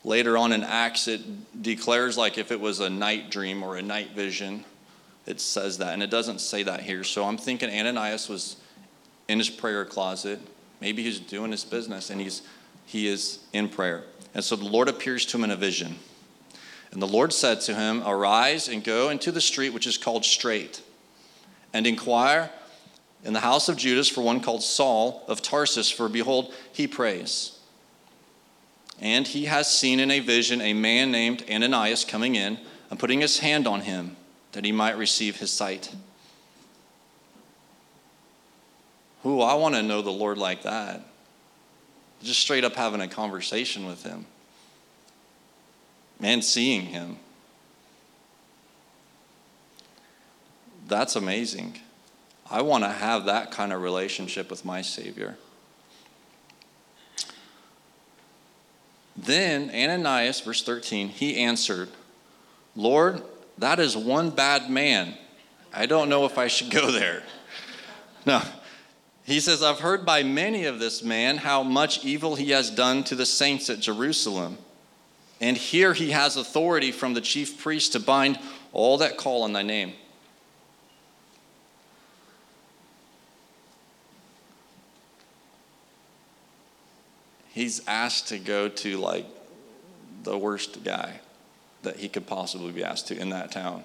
Later 0.02 0.36
on 0.36 0.52
in 0.52 0.64
Acts, 0.64 1.08
it 1.08 1.62
declares 1.62 2.16
like 2.16 2.38
if 2.38 2.50
it 2.50 2.60
was 2.60 2.80
a 2.80 2.90
night 2.90 3.30
dream 3.30 3.62
or 3.62 3.76
a 3.76 3.82
night 3.82 4.10
vision. 4.12 4.64
It 5.26 5.40
says 5.40 5.78
that, 5.78 5.92
and 5.92 6.02
it 6.02 6.10
doesn't 6.10 6.40
say 6.40 6.62
that 6.62 6.80
here. 6.80 7.04
So 7.04 7.24
I'm 7.24 7.36
thinking 7.36 7.70
Ananias 7.70 8.28
was 8.28 8.56
in 9.28 9.38
his 9.38 9.50
prayer 9.50 9.84
closet. 9.84 10.40
Maybe 10.80 11.02
he's 11.02 11.20
doing 11.20 11.50
his 11.50 11.62
business, 11.62 12.10
and 12.10 12.20
he's 12.20 12.42
he 12.86 13.06
is 13.06 13.38
in 13.52 13.68
prayer. 13.68 14.02
And 14.34 14.42
so 14.42 14.56
the 14.56 14.64
Lord 14.64 14.88
appears 14.88 15.24
to 15.26 15.36
him 15.36 15.44
in 15.44 15.50
a 15.52 15.56
vision. 15.56 15.96
And 16.92 17.00
the 17.00 17.06
Lord 17.06 17.32
said 17.32 17.60
to 17.62 17.74
him, 17.74 18.02
Arise 18.04 18.68
and 18.68 18.82
go 18.82 19.10
into 19.10 19.30
the 19.30 19.40
street 19.40 19.70
which 19.70 19.86
is 19.86 19.96
called 19.96 20.24
Straight, 20.24 20.82
and 21.72 21.86
inquire 21.86 22.50
in 23.24 23.32
the 23.32 23.40
house 23.40 23.68
of 23.68 23.76
Judas 23.76 24.08
for 24.08 24.22
one 24.22 24.40
called 24.40 24.62
Saul 24.62 25.24
of 25.28 25.42
Tarsus, 25.42 25.90
for 25.90 26.08
behold, 26.08 26.52
he 26.72 26.86
prays. 26.86 27.58
And 28.98 29.26
he 29.26 29.44
has 29.44 29.72
seen 29.72 30.00
in 30.00 30.10
a 30.10 30.20
vision 30.20 30.60
a 30.60 30.74
man 30.74 31.10
named 31.10 31.44
Ananias 31.50 32.04
coming 32.04 32.34
in 32.34 32.58
and 32.90 32.98
putting 32.98 33.20
his 33.20 33.38
hand 33.38 33.66
on 33.66 33.82
him 33.82 34.16
that 34.52 34.64
he 34.64 34.72
might 34.72 34.98
receive 34.98 35.36
his 35.36 35.50
sight. 35.50 35.94
Who 39.22 39.40
I 39.42 39.54
want 39.54 39.74
to 39.74 39.82
know 39.82 40.02
the 40.02 40.10
Lord 40.10 40.38
like 40.38 40.62
that. 40.62 41.02
Just 42.22 42.40
straight 42.40 42.64
up 42.64 42.74
having 42.74 43.00
a 43.00 43.08
conversation 43.08 43.86
with 43.86 44.02
him 44.02 44.26
and 46.22 46.44
seeing 46.44 46.82
him. 46.82 47.16
That's 50.86 51.16
amazing. 51.16 51.78
I 52.50 52.62
want 52.62 52.84
to 52.84 52.90
have 52.90 53.26
that 53.26 53.52
kind 53.52 53.72
of 53.72 53.80
relationship 53.80 54.50
with 54.50 54.64
my 54.64 54.82
Savior. 54.82 55.36
Then 59.16 59.70
Ananias, 59.70 60.40
verse 60.40 60.62
13, 60.62 61.08
he 61.08 61.36
answered, 61.36 61.90
Lord, 62.74 63.22
that 63.58 63.78
is 63.78 63.96
one 63.96 64.30
bad 64.30 64.70
man. 64.70 65.14
I 65.72 65.86
don't 65.86 66.08
know 66.08 66.24
if 66.24 66.38
I 66.38 66.48
should 66.48 66.70
go 66.70 66.90
there. 66.90 67.22
No. 68.26 68.42
He 69.24 69.38
says, 69.38 69.62
I've 69.62 69.80
heard 69.80 70.04
by 70.04 70.22
many 70.22 70.64
of 70.64 70.80
this 70.80 71.02
man 71.02 71.36
how 71.36 71.62
much 71.62 72.04
evil 72.04 72.34
he 72.34 72.50
has 72.50 72.70
done 72.70 73.04
to 73.04 73.14
the 73.14 73.26
saints 73.26 73.70
at 73.70 73.78
Jerusalem. 73.78 74.58
And 75.40 75.56
here 75.56 75.94
he 75.94 76.10
has 76.10 76.36
authority 76.36 76.92
from 76.92 77.14
the 77.14 77.20
chief 77.20 77.58
priest 77.62 77.92
to 77.92 78.00
bind 78.00 78.38
all 78.72 78.98
that 78.98 79.16
call 79.16 79.42
on 79.42 79.52
thy 79.52 79.62
name. 79.62 79.94
He's 87.48 87.86
asked 87.88 88.28
to 88.28 88.38
go 88.38 88.68
to 88.68 88.96
like 88.98 89.26
the 90.22 90.36
worst 90.36 90.84
guy 90.84 91.20
that 91.82 91.96
he 91.96 92.08
could 92.08 92.26
possibly 92.26 92.72
be 92.72 92.84
asked 92.84 93.08
to 93.08 93.18
in 93.18 93.30
that 93.30 93.50
town, 93.50 93.84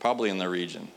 probably 0.00 0.30
in 0.30 0.38
the 0.38 0.48
region. 0.48 0.88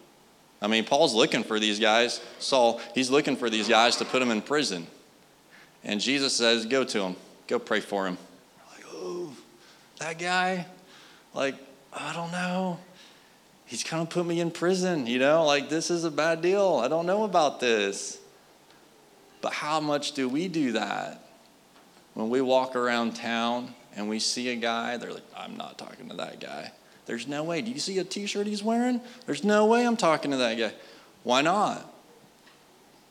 I 0.61 0.67
mean, 0.67 0.85
Paul's 0.85 1.13
looking 1.13 1.43
for 1.43 1.59
these 1.59 1.79
guys. 1.79 2.19
Saul, 2.39 2.81
he's 2.95 3.11
looking 3.11 3.35
for 3.35 3.49
these 3.49 3.67
guys 3.67 3.97
to 3.97 4.05
put 4.05 4.21
him 4.21 4.31
in 4.31 4.41
prison. 4.41 4.87
And 5.83 6.01
Jesus 6.01 6.35
says, 6.35 6.65
Go 6.65 6.83
to 6.85 7.01
him, 7.01 7.15
go 7.47 7.59
pray 7.59 7.79
for 7.79 8.07
him 8.07 8.17
that 9.99 10.19
guy, 10.19 10.65
like, 11.33 11.55
I 11.93 12.13
don't 12.13 12.31
know. 12.31 12.79
He's 13.65 13.83
kind 13.83 14.01
of 14.01 14.09
put 14.09 14.25
me 14.25 14.39
in 14.39 14.51
prison, 14.51 15.07
you 15.07 15.19
know, 15.19 15.45
like 15.45 15.69
this 15.69 15.91
is 15.91 16.03
a 16.03 16.11
bad 16.11 16.41
deal. 16.41 16.81
I 16.83 16.87
don't 16.87 17.05
know 17.05 17.23
about 17.23 17.59
this. 17.59 18.19
But 19.41 19.53
how 19.53 19.79
much 19.79 20.13
do 20.13 20.27
we 20.29 20.47
do 20.47 20.71
that 20.73 21.21
when 22.13 22.29
we 22.29 22.41
walk 22.41 22.75
around 22.75 23.15
town 23.15 23.73
and 23.95 24.09
we 24.09 24.19
see 24.19 24.49
a 24.49 24.55
guy? 24.55 24.97
They're 24.97 25.13
like, 25.13 25.25
I'm 25.35 25.57
not 25.57 25.77
talking 25.77 26.09
to 26.09 26.15
that 26.17 26.39
guy. 26.39 26.71
There's 27.05 27.27
no 27.27 27.43
way. 27.43 27.61
Do 27.61 27.71
you 27.71 27.79
see 27.79 27.97
a 27.99 28.03
t 28.03 28.25
shirt 28.25 28.47
he's 28.47 28.63
wearing? 28.63 29.01
There's 29.25 29.43
no 29.43 29.65
way 29.65 29.85
I'm 29.85 29.97
talking 29.97 30.31
to 30.31 30.37
that 30.37 30.57
guy. 30.57 30.73
Why 31.23 31.41
not? 31.41 31.93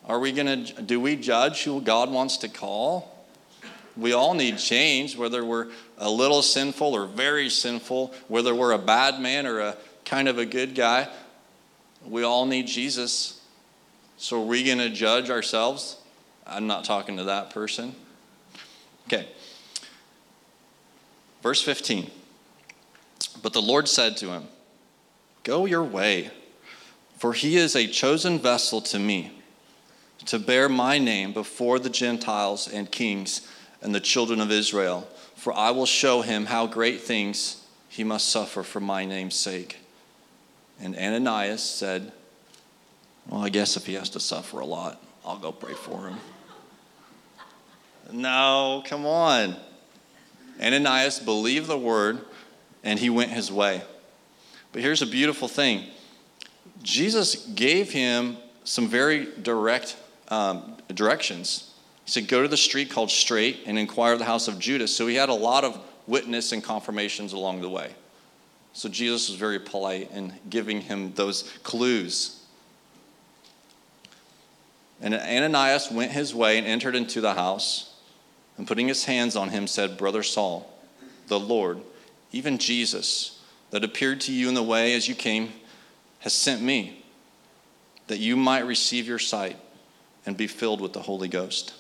Are 0.07 0.21
we 0.21 0.33
going 0.33 0.67
to, 0.67 0.83
do 0.83 1.01
we 1.01 1.17
judge 1.17 1.65
who 1.65 1.81
God 1.81 2.11
wants 2.11 2.39
to 2.39 2.49
call? 2.49 3.16
We 3.97 4.13
all 4.13 4.35
need 4.35 4.59
change, 4.59 5.17
whether 5.17 5.45
we're 5.45 5.69
a 5.99 6.11
little 6.11 6.43
sinful 6.43 6.95
or 6.95 7.07
very 7.07 7.49
sinful, 7.49 8.13
whether 8.29 8.55
we're 8.55 8.73
a 8.73 8.79
bad 8.79 9.21
man 9.21 9.47
or 9.47 9.61
a 9.61 9.77
kind 10.05 10.29
of 10.29 10.39
a 10.39 10.45
good 10.45 10.75
guy. 10.75 11.09
We 12.05 12.23
all 12.23 12.45
need 12.45 12.67
Jesus. 12.67 13.41
So 14.19 14.43
are 14.43 14.47
we 14.47 14.65
going 14.65 14.79
to 14.79 14.91
judge 14.91 15.31
ourselves? 15.31 15.97
I'm 16.47 16.67
not 16.67 16.85
talking 16.85 17.17
to 17.17 17.25
that 17.25 17.51
person. 17.51 17.95
Okay. 19.07 19.29
Verse 21.43 21.63
15. 21.63 22.11
But 23.43 23.53
the 23.53 23.63
Lord 23.63 23.89
said 23.89 24.17
to 24.19 24.31
him, 24.31 24.45
Go 25.43 25.65
your 25.65 25.85
way, 25.85 26.31
for 27.17 27.33
he 27.33 27.57
is 27.57 27.75
a 27.77 27.87
chosen 27.87 28.39
vessel 28.39 28.81
to 28.83 28.99
me 28.99 29.33
to 30.27 30.39
bear 30.39 30.69
my 30.69 30.99
name 30.99 31.33
before 31.33 31.79
the 31.79 31.89
Gentiles 31.89 32.69
and 32.69 32.91
kings 32.91 33.49
and 33.87 33.95
the 33.95 34.01
children 34.01 34.41
of 34.41 34.51
Israel, 34.51 35.07
for 35.37 35.57
I 35.57 35.71
will 35.71 35.87
show 35.87 36.21
him 36.21 36.47
how 36.47 36.67
great 36.67 37.03
things 37.03 37.65
he 37.89 38.03
must 38.03 38.31
suffer 38.31 38.65
for 38.65 38.81
my 38.81 39.05
name's 39.05 39.37
sake. 39.37 39.79
And 40.81 40.97
Ananias 40.97 41.63
said, 41.63 42.11
Well, 43.29 43.45
I 43.45 43.49
guess 43.49 43.77
if 43.77 43.87
he 43.87 43.95
has 43.95 44.11
to 44.11 44.21
suffer 44.21 44.59
a 44.59 44.65
lot, 44.65 45.01
I'll 45.25 45.39
go 45.39 45.53
pray 45.53 45.75
for 45.75 46.09
him. 46.09 46.17
No, 48.13 48.83
come 48.87 49.07
on. 49.07 49.55
Ananias 50.61 51.21
believed 51.21 51.69
the 51.69 51.79
word 51.79 52.19
and 52.83 52.99
he 52.99 53.09
went 53.09 53.31
his 53.31 53.53
way. 53.53 53.83
But 54.73 54.83
here's 54.83 55.01
a 55.01 55.07
beautiful 55.07 55.47
thing 55.47 55.85
Jesus 56.83 57.37
gave 57.47 57.93
him 57.93 58.37
some 58.65 58.89
very 58.89 59.29
direct 59.43 59.97
um, 60.27 60.77
directions. 60.93 61.73
He 62.07 62.13
said, 62.13 62.29
Go 62.29 62.41
to 62.41 62.49
the 62.49 62.57
street 62.57 62.89
called 62.89 63.11
Straight 63.11 63.65
and 63.67 63.79
inquire 63.79 64.13
of 64.13 64.21
the 64.21 64.25
house 64.25 64.49
of 64.49 64.59
Judas. 64.59 64.95
So 64.95 65.09
he 65.09 65.17
had 65.17 65.29
a 65.29 65.35
lot 65.35 65.65
of 65.65 65.79
witness 66.07 66.53
and 66.53 66.63
confirmations 66.63 67.33
along 67.33 67.61
the 67.61 67.69
way. 67.69 67.91
So 68.73 68.89
Jesus 68.89 69.29
was 69.29 69.37
very 69.39 69.59
polite 69.59 70.11
in 70.13 70.33
giving 70.49 70.83
him 70.83 71.13
those 71.15 71.43
clues. 71.65 72.45
And 75.01 75.15
Ananias 75.15 75.91
went 75.91 76.13
his 76.13 76.35
way 76.35 76.59
and 76.59 76.67
entered 76.67 76.95
into 76.95 77.21
the 77.21 77.35
house, 77.35 77.95
and 78.57 78.67
putting 78.67 78.89
his 78.89 79.05
hands 79.05 79.35
on 79.35 79.51
him, 79.51 79.67
said, 79.67 79.99
Brother 79.99 80.23
Saul, 80.23 80.73
the 81.27 81.41
Lord, 81.41 81.81
even 82.33 82.57
Jesus, 82.57 83.43
that 83.71 83.83
appeared 83.83 84.21
to 84.23 84.33
you 84.33 84.49
in 84.49 84.55
the 84.55 84.63
way 84.63 84.95
as 84.95 85.09
you 85.09 85.15
came, 85.15 85.53
has 86.21 86.33
sent 86.33 86.63
me, 86.63 87.05
that 88.07 88.19
you 88.19 88.37
might 88.37 88.65
receive 88.65 89.07
your 89.07 89.19
sight 89.19 89.57
and 90.25 90.37
be 90.37 90.47
filled 90.47 90.81
with 90.81 90.93
the 90.93 91.03
Holy 91.03 91.29
Ghost. 91.29 91.75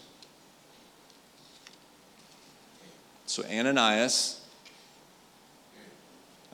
So 3.27 3.45
Ananias, 3.45 4.41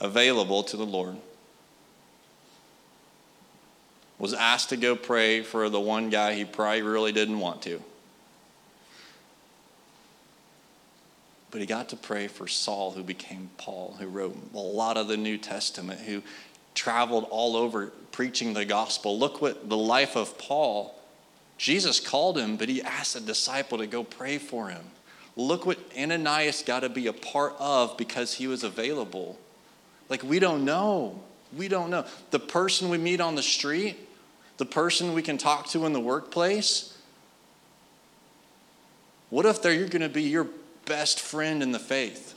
available 0.00 0.62
to 0.64 0.76
the 0.76 0.86
Lord, 0.86 1.16
was 4.18 4.32
asked 4.32 4.70
to 4.70 4.76
go 4.76 4.96
pray 4.96 5.42
for 5.42 5.68
the 5.68 5.80
one 5.80 6.08
guy 6.08 6.34
he 6.34 6.44
probably 6.44 6.82
really 6.82 7.12
didn't 7.12 7.38
want 7.38 7.62
to. 7.62 7.82
But 11.50 11.60
he 11.60 11.66
got 11.66 11.90
to 11.90 11.96
pray 11.96 12.28
for 12.28 12.48
Saul, 12.48 12.92
who 12.92 13.02
became 13.02 13.50
Paul, 13.58 13.96
who 13.98 14.06
wrote 14.06 14.34
a 14.54 14.58
lot 14.58 14.96
of 14.96 15.08
the 15.08 15.18
New 15.18 15.36
Testament, 15.36 16.00
who 16.00 16.22
traveled 16.74 17.26
all 17.30 17.56
over 17.56 17.88
preaching 18.12 18.54
the 18.54 18.64
gospel. 18.64 19.18
Look 19.18 19.42
what 19.42 19.68
the 19.68 19.76
life 19.76 20.16
of 20.16 20.38
Paul, 20.38 20.94
Jesus 21.58 22.00
called 22.00 22.38
him, 22.38 22.56
but 22.56 22.70
he 22.70 22.80
asked 22.80 23.14
a 23.16 23.20
disciple 23.20 23.76
to 23.78 23.86
go 23.86 24.02
pray 24.02 24.38
for 24.38 24.68
him. 24.68 24.84
Look 25.36 25.64
what 25.64 25.78
Ananias 25.98 26.62
got 26.62 26.80
to 26.80 26.88
be 26.88 27.06
a 27.06 27.12
part 27.12 27.54
of 27.58 27.96
because 27.96 28.34
he 28.34 28.46
was 28.46 28.64
available. 28.64 29.38
Like, 30.08 30.22
we 30.22 30.38
don't 30.38 30.64
know. 30.64 31.20
We 31.56 31.68
don't 31.68 31.90
know. 31.90 32.04
The 32.30 32.38
person 32.38 32.90
we 32.90 32.98
meet 32.98 33.20
on 33.20 33.34
the 33.34 33.42
street, 33.42 33.96
the 34.58 34.66
person 34.66 35.14
we 35.14 35.22
can 35.22 35.38
talk 35.38 35.68
to 35.70 35.86
in 35.86 35.92
the 35.92 36.00
workplace, 36.00 36.96
what 39.30 39.46
if 39.46 39.62
they're 39.62 39.86
going 39.86 40.02
to 40.02 40.10
be 40.10 40.24
your 40.24 40.48
best 40.84 41.18
friend 41.18 41.62
in 41.62 41.72
the 41.72 41.78
faith? 41.78 42.34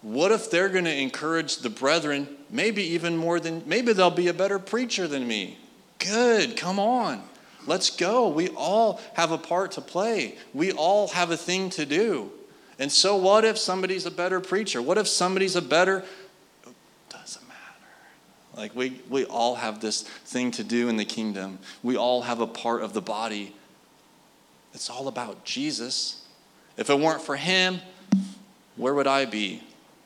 What 0.00 0.32
if 0.32 0.50
they're 0.50 0.68
going 0.68 0.86
to 0.86 0.94
encourage 0.94 1.58
the 1.58 1.70
brethren, 1.70 2.26
maybe 2.50 2.82
even 2.82 3.16
more 3.16 3.38
than, 3.38 3.62
maybe 3.66 3.92
they'll 3.92 4.10
be 4.10 4.28
a 4.28 4.34
better 4.34 4.58
preacher 4.58 5.06
than 5.06 5.28
me? 5.28 5.58
Good, 5.98 6.56
come 6.56 6.78
on. 6.78 7.22
Let's 7.66 7.90
go. 7.90 8.28
We 8.28 8.48
all 8.50 9.00
have 9.14 9.30
a 9.30 9.38
part 9.38 9.72
to 9.72 9.80
play. 9.80 10.36
We 10.52 10.72
all 10.72 11.08
have 11.08 11.30
a 11.30 11.36
thing 11.36 11.70
to 11.70 11.86
do. 11.86 12.32
And 12.78 12.90
so, 12.90 13.16
what 13.16 13.44
if 13.44 13.58
somebody's 13.58 14.06
a 14.06 14.10
better 14.10 14.40
preacher? 14.40 14.82
What 14.82 14.98
if 14.98 15.06
somebody's 15.06 15.54
a 15.54 15.62
better. 15.62 16.04
Doesn't 17.08 17.46
matter. 17.46 17.60
Like, 18.56 18.74
we, 18.74 19.00
we 19.08 19.24
all 19.26 19.54
have 19.54 19.80
this 19.80 20.02
thing 20.02 20.50
to 20.52 20.64
do 20.64 20.88
in 20.88 20.96
the 20.96 21.04
kingdom. 21.04 21.58
We 21.82 21.96
all 21.96 22.22
have 22.22 22.40
a 22.40 22.46
part 22.46 22.82
of 22.82 22.92
the 22.92 23.02
body. 23.02 23.54
It's 24.74 24.90
all 24.90 25.06
about 25.06 25.44
Jesus. 25.44 26.26
If 26.76 26.90
it 26.90 26.98
weren't 26.98 27.22
for 27.22 27.36
Him, 27.36 27.80
where 28.76 28.94
would 28.94 29.06
I 29.06 29.26
be? 29.26 29.62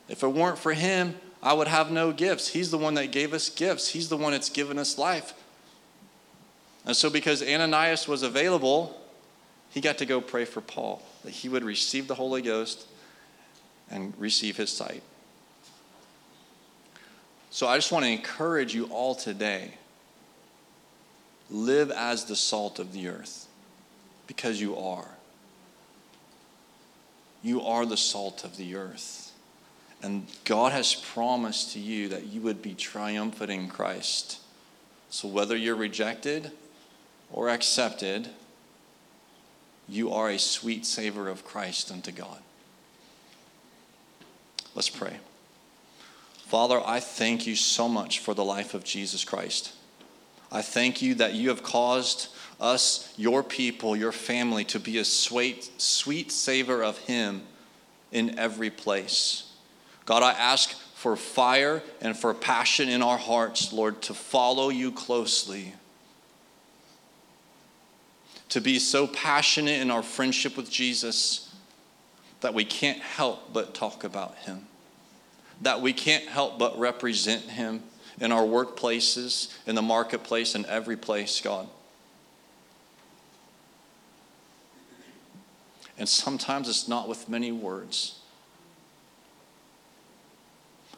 If 0.09 0.23
it 0.23 0.27
weren't 0.27 0.59
for 0.59 0.73
Him, 0.73 1.15
I 1.41 1.53
would 1.53 1.67
have 1.67 1.91
no 1.91 2.11
gifts. 2.11 2.49
He's 2.49 2.71
the 2.71 2.77
one 2.77 2.95
that 2.95 3.11
gave 3.11 3.33
us 3.33 3.49
gifts, 3.49 3.89
He's 3.89 4.09
the 4.09 4.17
one 4.17 4.33
that's 4.33 4.49
given 4.49 4.77
us 4.77 4.97
life. 4.97 5.33
And 6.87 6.95
so, 6.95 7.09
because 7.09 7.43
Ananias 7.43 8.07
was 8.07 8.23
available, 8.23 8.97
he 9.71 9.81
got 9.81 9.97
to 9.97 10.05
go 10.05 10.21
pray 10.21 10.45
for 10.45 10.61
Paul 10.61 11.03
that 11.25 11.31
he 11.31 11.49
would 11.49 11.65
receive 11.65 12.07
the 12.07 12.15
Holy 12.15 12.41
Ghost 12.41 12.87
and 13.91 14.13
receive 14.17 14.55
his 14.55 14.71
sight. 14.71 15.03
So, 17.49 17.67
I 17.67 17.75
just 17.75 17.91
want 17.91 18.05
to 18.05 18.11
encourage 18.11 18.73
you 18.73 18.85
all 18.85 19.15
today 19.15 19.73
live 21.51 21.91
as 21.91 22.23
the 22.23 22.37
salt 22.37 22.79
of 22.79 22.93
the 22.93 23.09
earth 23.09 23.47
because 24.25 24.61
you 24.61 24.77
are. 24.77 25.09
You 27.43 27.63
are 27.63 27.85
the 27.85 27.97
salt 27.97 28.45
of 28.45 28.55
the 28.55 28.75
earth. 28.75 29.33
And 30.01 30.25
God 30.45 30.71
has 30.71 30.95
promised 30.95 31.73
to 31.73 31.79
you 31.79 32.07
that 32.09 32.27
you 32.27 32.39
would 32.41 32.61
be 32.61 32.73
triumphant 32.73 33.51
in 33.51 33.67
Christ. 33.67 34.39
So, 35.09 35.27
whether 35.27 35.57
you're 35.57 35.75
rejected, 35.75 36.53
or 37.31 37.49
accepted, 37.49 38.29
you 39.87 40.11
are 40.11 40.29
a 40.29 40.39
sweet 40.39 40.85
savor 40.85 41.29
of 41.29 41.45
Christ 41.45 41.91
unto 41.91 42.11
God. 42.11 42.39
Let's 44.75 44.89
pray. 44.89 45.17
Father, 46.47 46.81
I 46.85 46.99
thank 46.99 47.47
you 47.47 47.55
so 47.55 47.89
much 47.89 48.19
for 48.19 48.33
the 48.33 48.43
life 48.43 48.73
of 48.73 48.83
Jesus 48.83 49.23
Christ. 49.23 49.73
I 50.51 50.61
thank 50.61 51.01
you 51.01 51.15
that 51.15 51.33
you 51.33 51.49
have 51.49 51.63
caused 51.63 52.29
us, 52.59 53.13
your 53.17 53.43
people, 53.43 53.95
your 53.95 54.11
family, 54.11 54.63
to 54.65 54.79
be 54.79 54.97
a 54.97 55.05
sweet, 55.05 55.69
sweet 55.77 56.31
savor 56.31 56.83
of 56.83 56.97
Him 56.99 57.43
in 58.11 58.39
every 58.39 58.69
place. 58.69 59.51
God, 60.05 60.23
I 60.23 60.31
ask 60.31 60.71
for 60.95 61.15
fire 61.15 61.83
and 62.01 62.17
for 62.17 62.33
passion 62.33 62.87
in 62.87 63.01
our 63.01 63.17
hearts, 63.17 63.73
Lord, 63.73 64.01
to 64.03 64.13
follow 64.13 64.69
you 64.69 64.91
closely 64.91 65.73
to 68.49 68.61
be 68.61 68.79
so 68.79 69.07
passionate 69.07 69.81
in 69.81 69.91
our 69.91 70.03
friendship 70.03 70.55
with 70.55 70.69
Jesus 70.69 71.53
that 72.41 72.53
we 72.53 72.63
can't 72.63 72.99
help 72.99 73.51
but 73.51 73.73
talk 73.73 74.03
about 74.03 74.35
him, 74.35 74.67
that 75.61 75.81
we 75.81 75.93
can't 75.93 76.25
help 76.25 76.57
but 76.57 76.77
represent 76.79 77.43
him 77.43 77.83
in 78.19 78.31
our 78.31 78.43
workplaces, 78.43 79.53
in 79.67 79.75
the 79.75 79.81
marketplace, 79.81 80.55
in 80.55 80.65
every 80.65 80.95
place, 80.97 81.41
God. 81.41 81.67
And 85.97 86.07
sometimes 86.07 86.69
it's 86.69 86.87
not 86.87 87.07
with 87.07 87.27
many 87.27 87.51
words, 87.51 88.19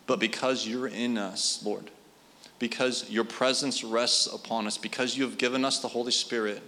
but 0.05 0.19
because 0.19 0.67
you're 0.67 0.87
in 0.87 1.17
us, 1.17 1.63
Lord, 1.63 1.89
because 2.57 3.09
your 3.09 3.23
presence 3.23 3.83
rests 3.83 4.27
upon 4.27 4.67
us, 4.67 4.77
because 4.77 5.17
you 5.17 5.23
have 5.23 5.37
given 5.37 5.63
us 5.63 5.79
the 5.79 5.87
Holy 5.87 6.11
Spirit 6.11 6.61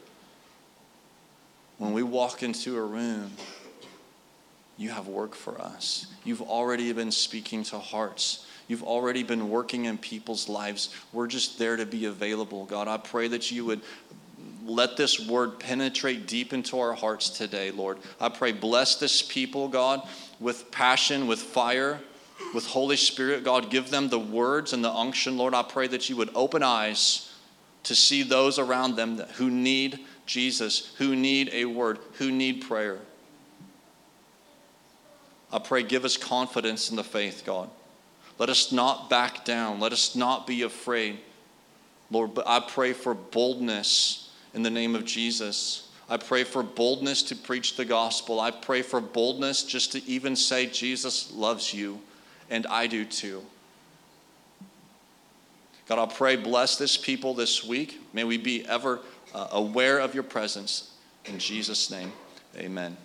when 1.82 1.94
we 1.94 2.04
walk 2.04 2.44
into 2.44 2.78
a 2.78 2.82
room, 2.86 3.32
you 4.78 4.92
have 4.92 5.08
work 5.08 5.34
for 5.34 5.60
us. 5.60 6.06
You've 6.24 6.44
already 6.44 6.94
been 6.94 7.10
speaking 7.10 7.64
to 7.64 7.80
hearts. 7.80 8.46
You've 8.68 8.84
already 8.84 9.24
been 9.24 9.50
working 9.50 9.86
in 9.86 9.98
people's 9.98 10.48
lives. 10.48 10.96
We're 11.12 11.26
just 11.26 11.58
there 11.58 11.78
to 11.78 11.88
be 11.88 12.06
available. 12.06 12.66
God, 12.66 12.88
I 12.88 12.98
pray 12.98 13.30
that 13.30 13.50
you 13.50 13.66
would 13.66 13.82
let 14.64 14.96
this 14.96 15.28
word 15.28 15.60
penetrate 15.60 16.28
deep 16.28 16.54
into 16.54 16.80
our 16.80 16.94
hearts 16.94 17.30
today, 17.32 17.72
Lord. 17.72 17.98
I 18.20 18.30
pray, 18.30 18.52
bless 18.52 18.98
this 18.98 19.24
people, 19.24 19.68
God, 19.68 20.08
with 20.40 20.70
passion, 20.70 21.26
with 21.26 21.40
fire, 21.40 22.00
with 22.54 22.68
Holy 22.68 22.96
Spirit. 22.96 23.44
God, 23.44 23.72
give 23.72 23.90
them 23.90 24.10
the 24.10 24.20
words 24.20 24.72
and 24.72 24.84
the 24.84 24.92
unction, 24.92 25.36
Lord. 25.36 25.56
I 25.56 25.64
pray 25.64 25.88
that 25.88 26.10
you 26.12 26.16
would 26.18 26.30
open 26.36 26.62
eyes 26.62 27.34
to 27.86 27.96
see 27.96 28.22
those 28.22 28.60
around 28.60 28.98
them 28.98 29.18
who 29.38 29.50
need 29.50 30.00
Jesus, 30.32 30.94
who 30.98 31.14
need 31.14 31.50
a 31.52 31.66
word, 31.66 32.00
who 32.14 32.32
need 32.32 32.62
prayer. 32.62 33.00
I 35.52 35.60
pray, 35.60 35.84
give 35.84 36.06
us 36.06 36.16
confidence 36.16 36.90
in 36.90 36.96
the 36.96 37.04
faith, 37.04 37.44
God. 37.46 37.70
Let 38.40 38.48
us 38.48 38.72
not 38.72 39.10
back 39.10 39.44
down. 39.44 39.82
Let 39.82 39.92
us 39.92 40.16
not 40.16 40.48
be 40.48 40.62
afraid. 40.62 41.20
Lord, 42.10 42.34
but 42.34 42.48
I 42.48 42.62
pray 42.62 42.94
for 42.94 43.14
boldness 43.14 44.32
in 44.54 44.64
the 44.64 44.70
name 44.70 44.96
of 44.96 45.04
Jesus. 45.04 45.90
I 46.10 46.16
pray 46.16 46.46
for 46.46 46.64
boldness 46.64 47.24
to 47.24 47.36
preach 47.36 47.76
the 47.76 47.84
gospel. 47.84 48.40
I 48.40 48.52
pray 48.52 48.84
for 48.84 49.02
boldness 49.02 49.64
just 49.64 49.92
to 49.92 50.06
even 50.06 50.38
say, 50.38 50.66
Jesus 50.66 51.34
loves 51.34 51.74
you, 51.74 52.00
and 52.50 52.66
I 52.68 52.88
do 52.88 53.04
too. 53.04 53.44
God, 55.90 56.00
I 56.00 56.06
pray, 56.06 56.38
bless 56.38 56.78
this 56.78 56.96
people 56.96 57.34
this 57.34 57.66
week. 57.66 58.00
May 58.14 58.24
we 58.24 58.38
be 58.38 58.66
ever 58.66 59.02
Uh, 59.34 59.48
aware 59.52 60.00
of 60.00 60.14
your 60.14 60.24
presence. 60.24 60.92
In 61.26 61.40
Jesus' 61.40 61.90
name, 61.90 62.12
amen. 62.58 62.98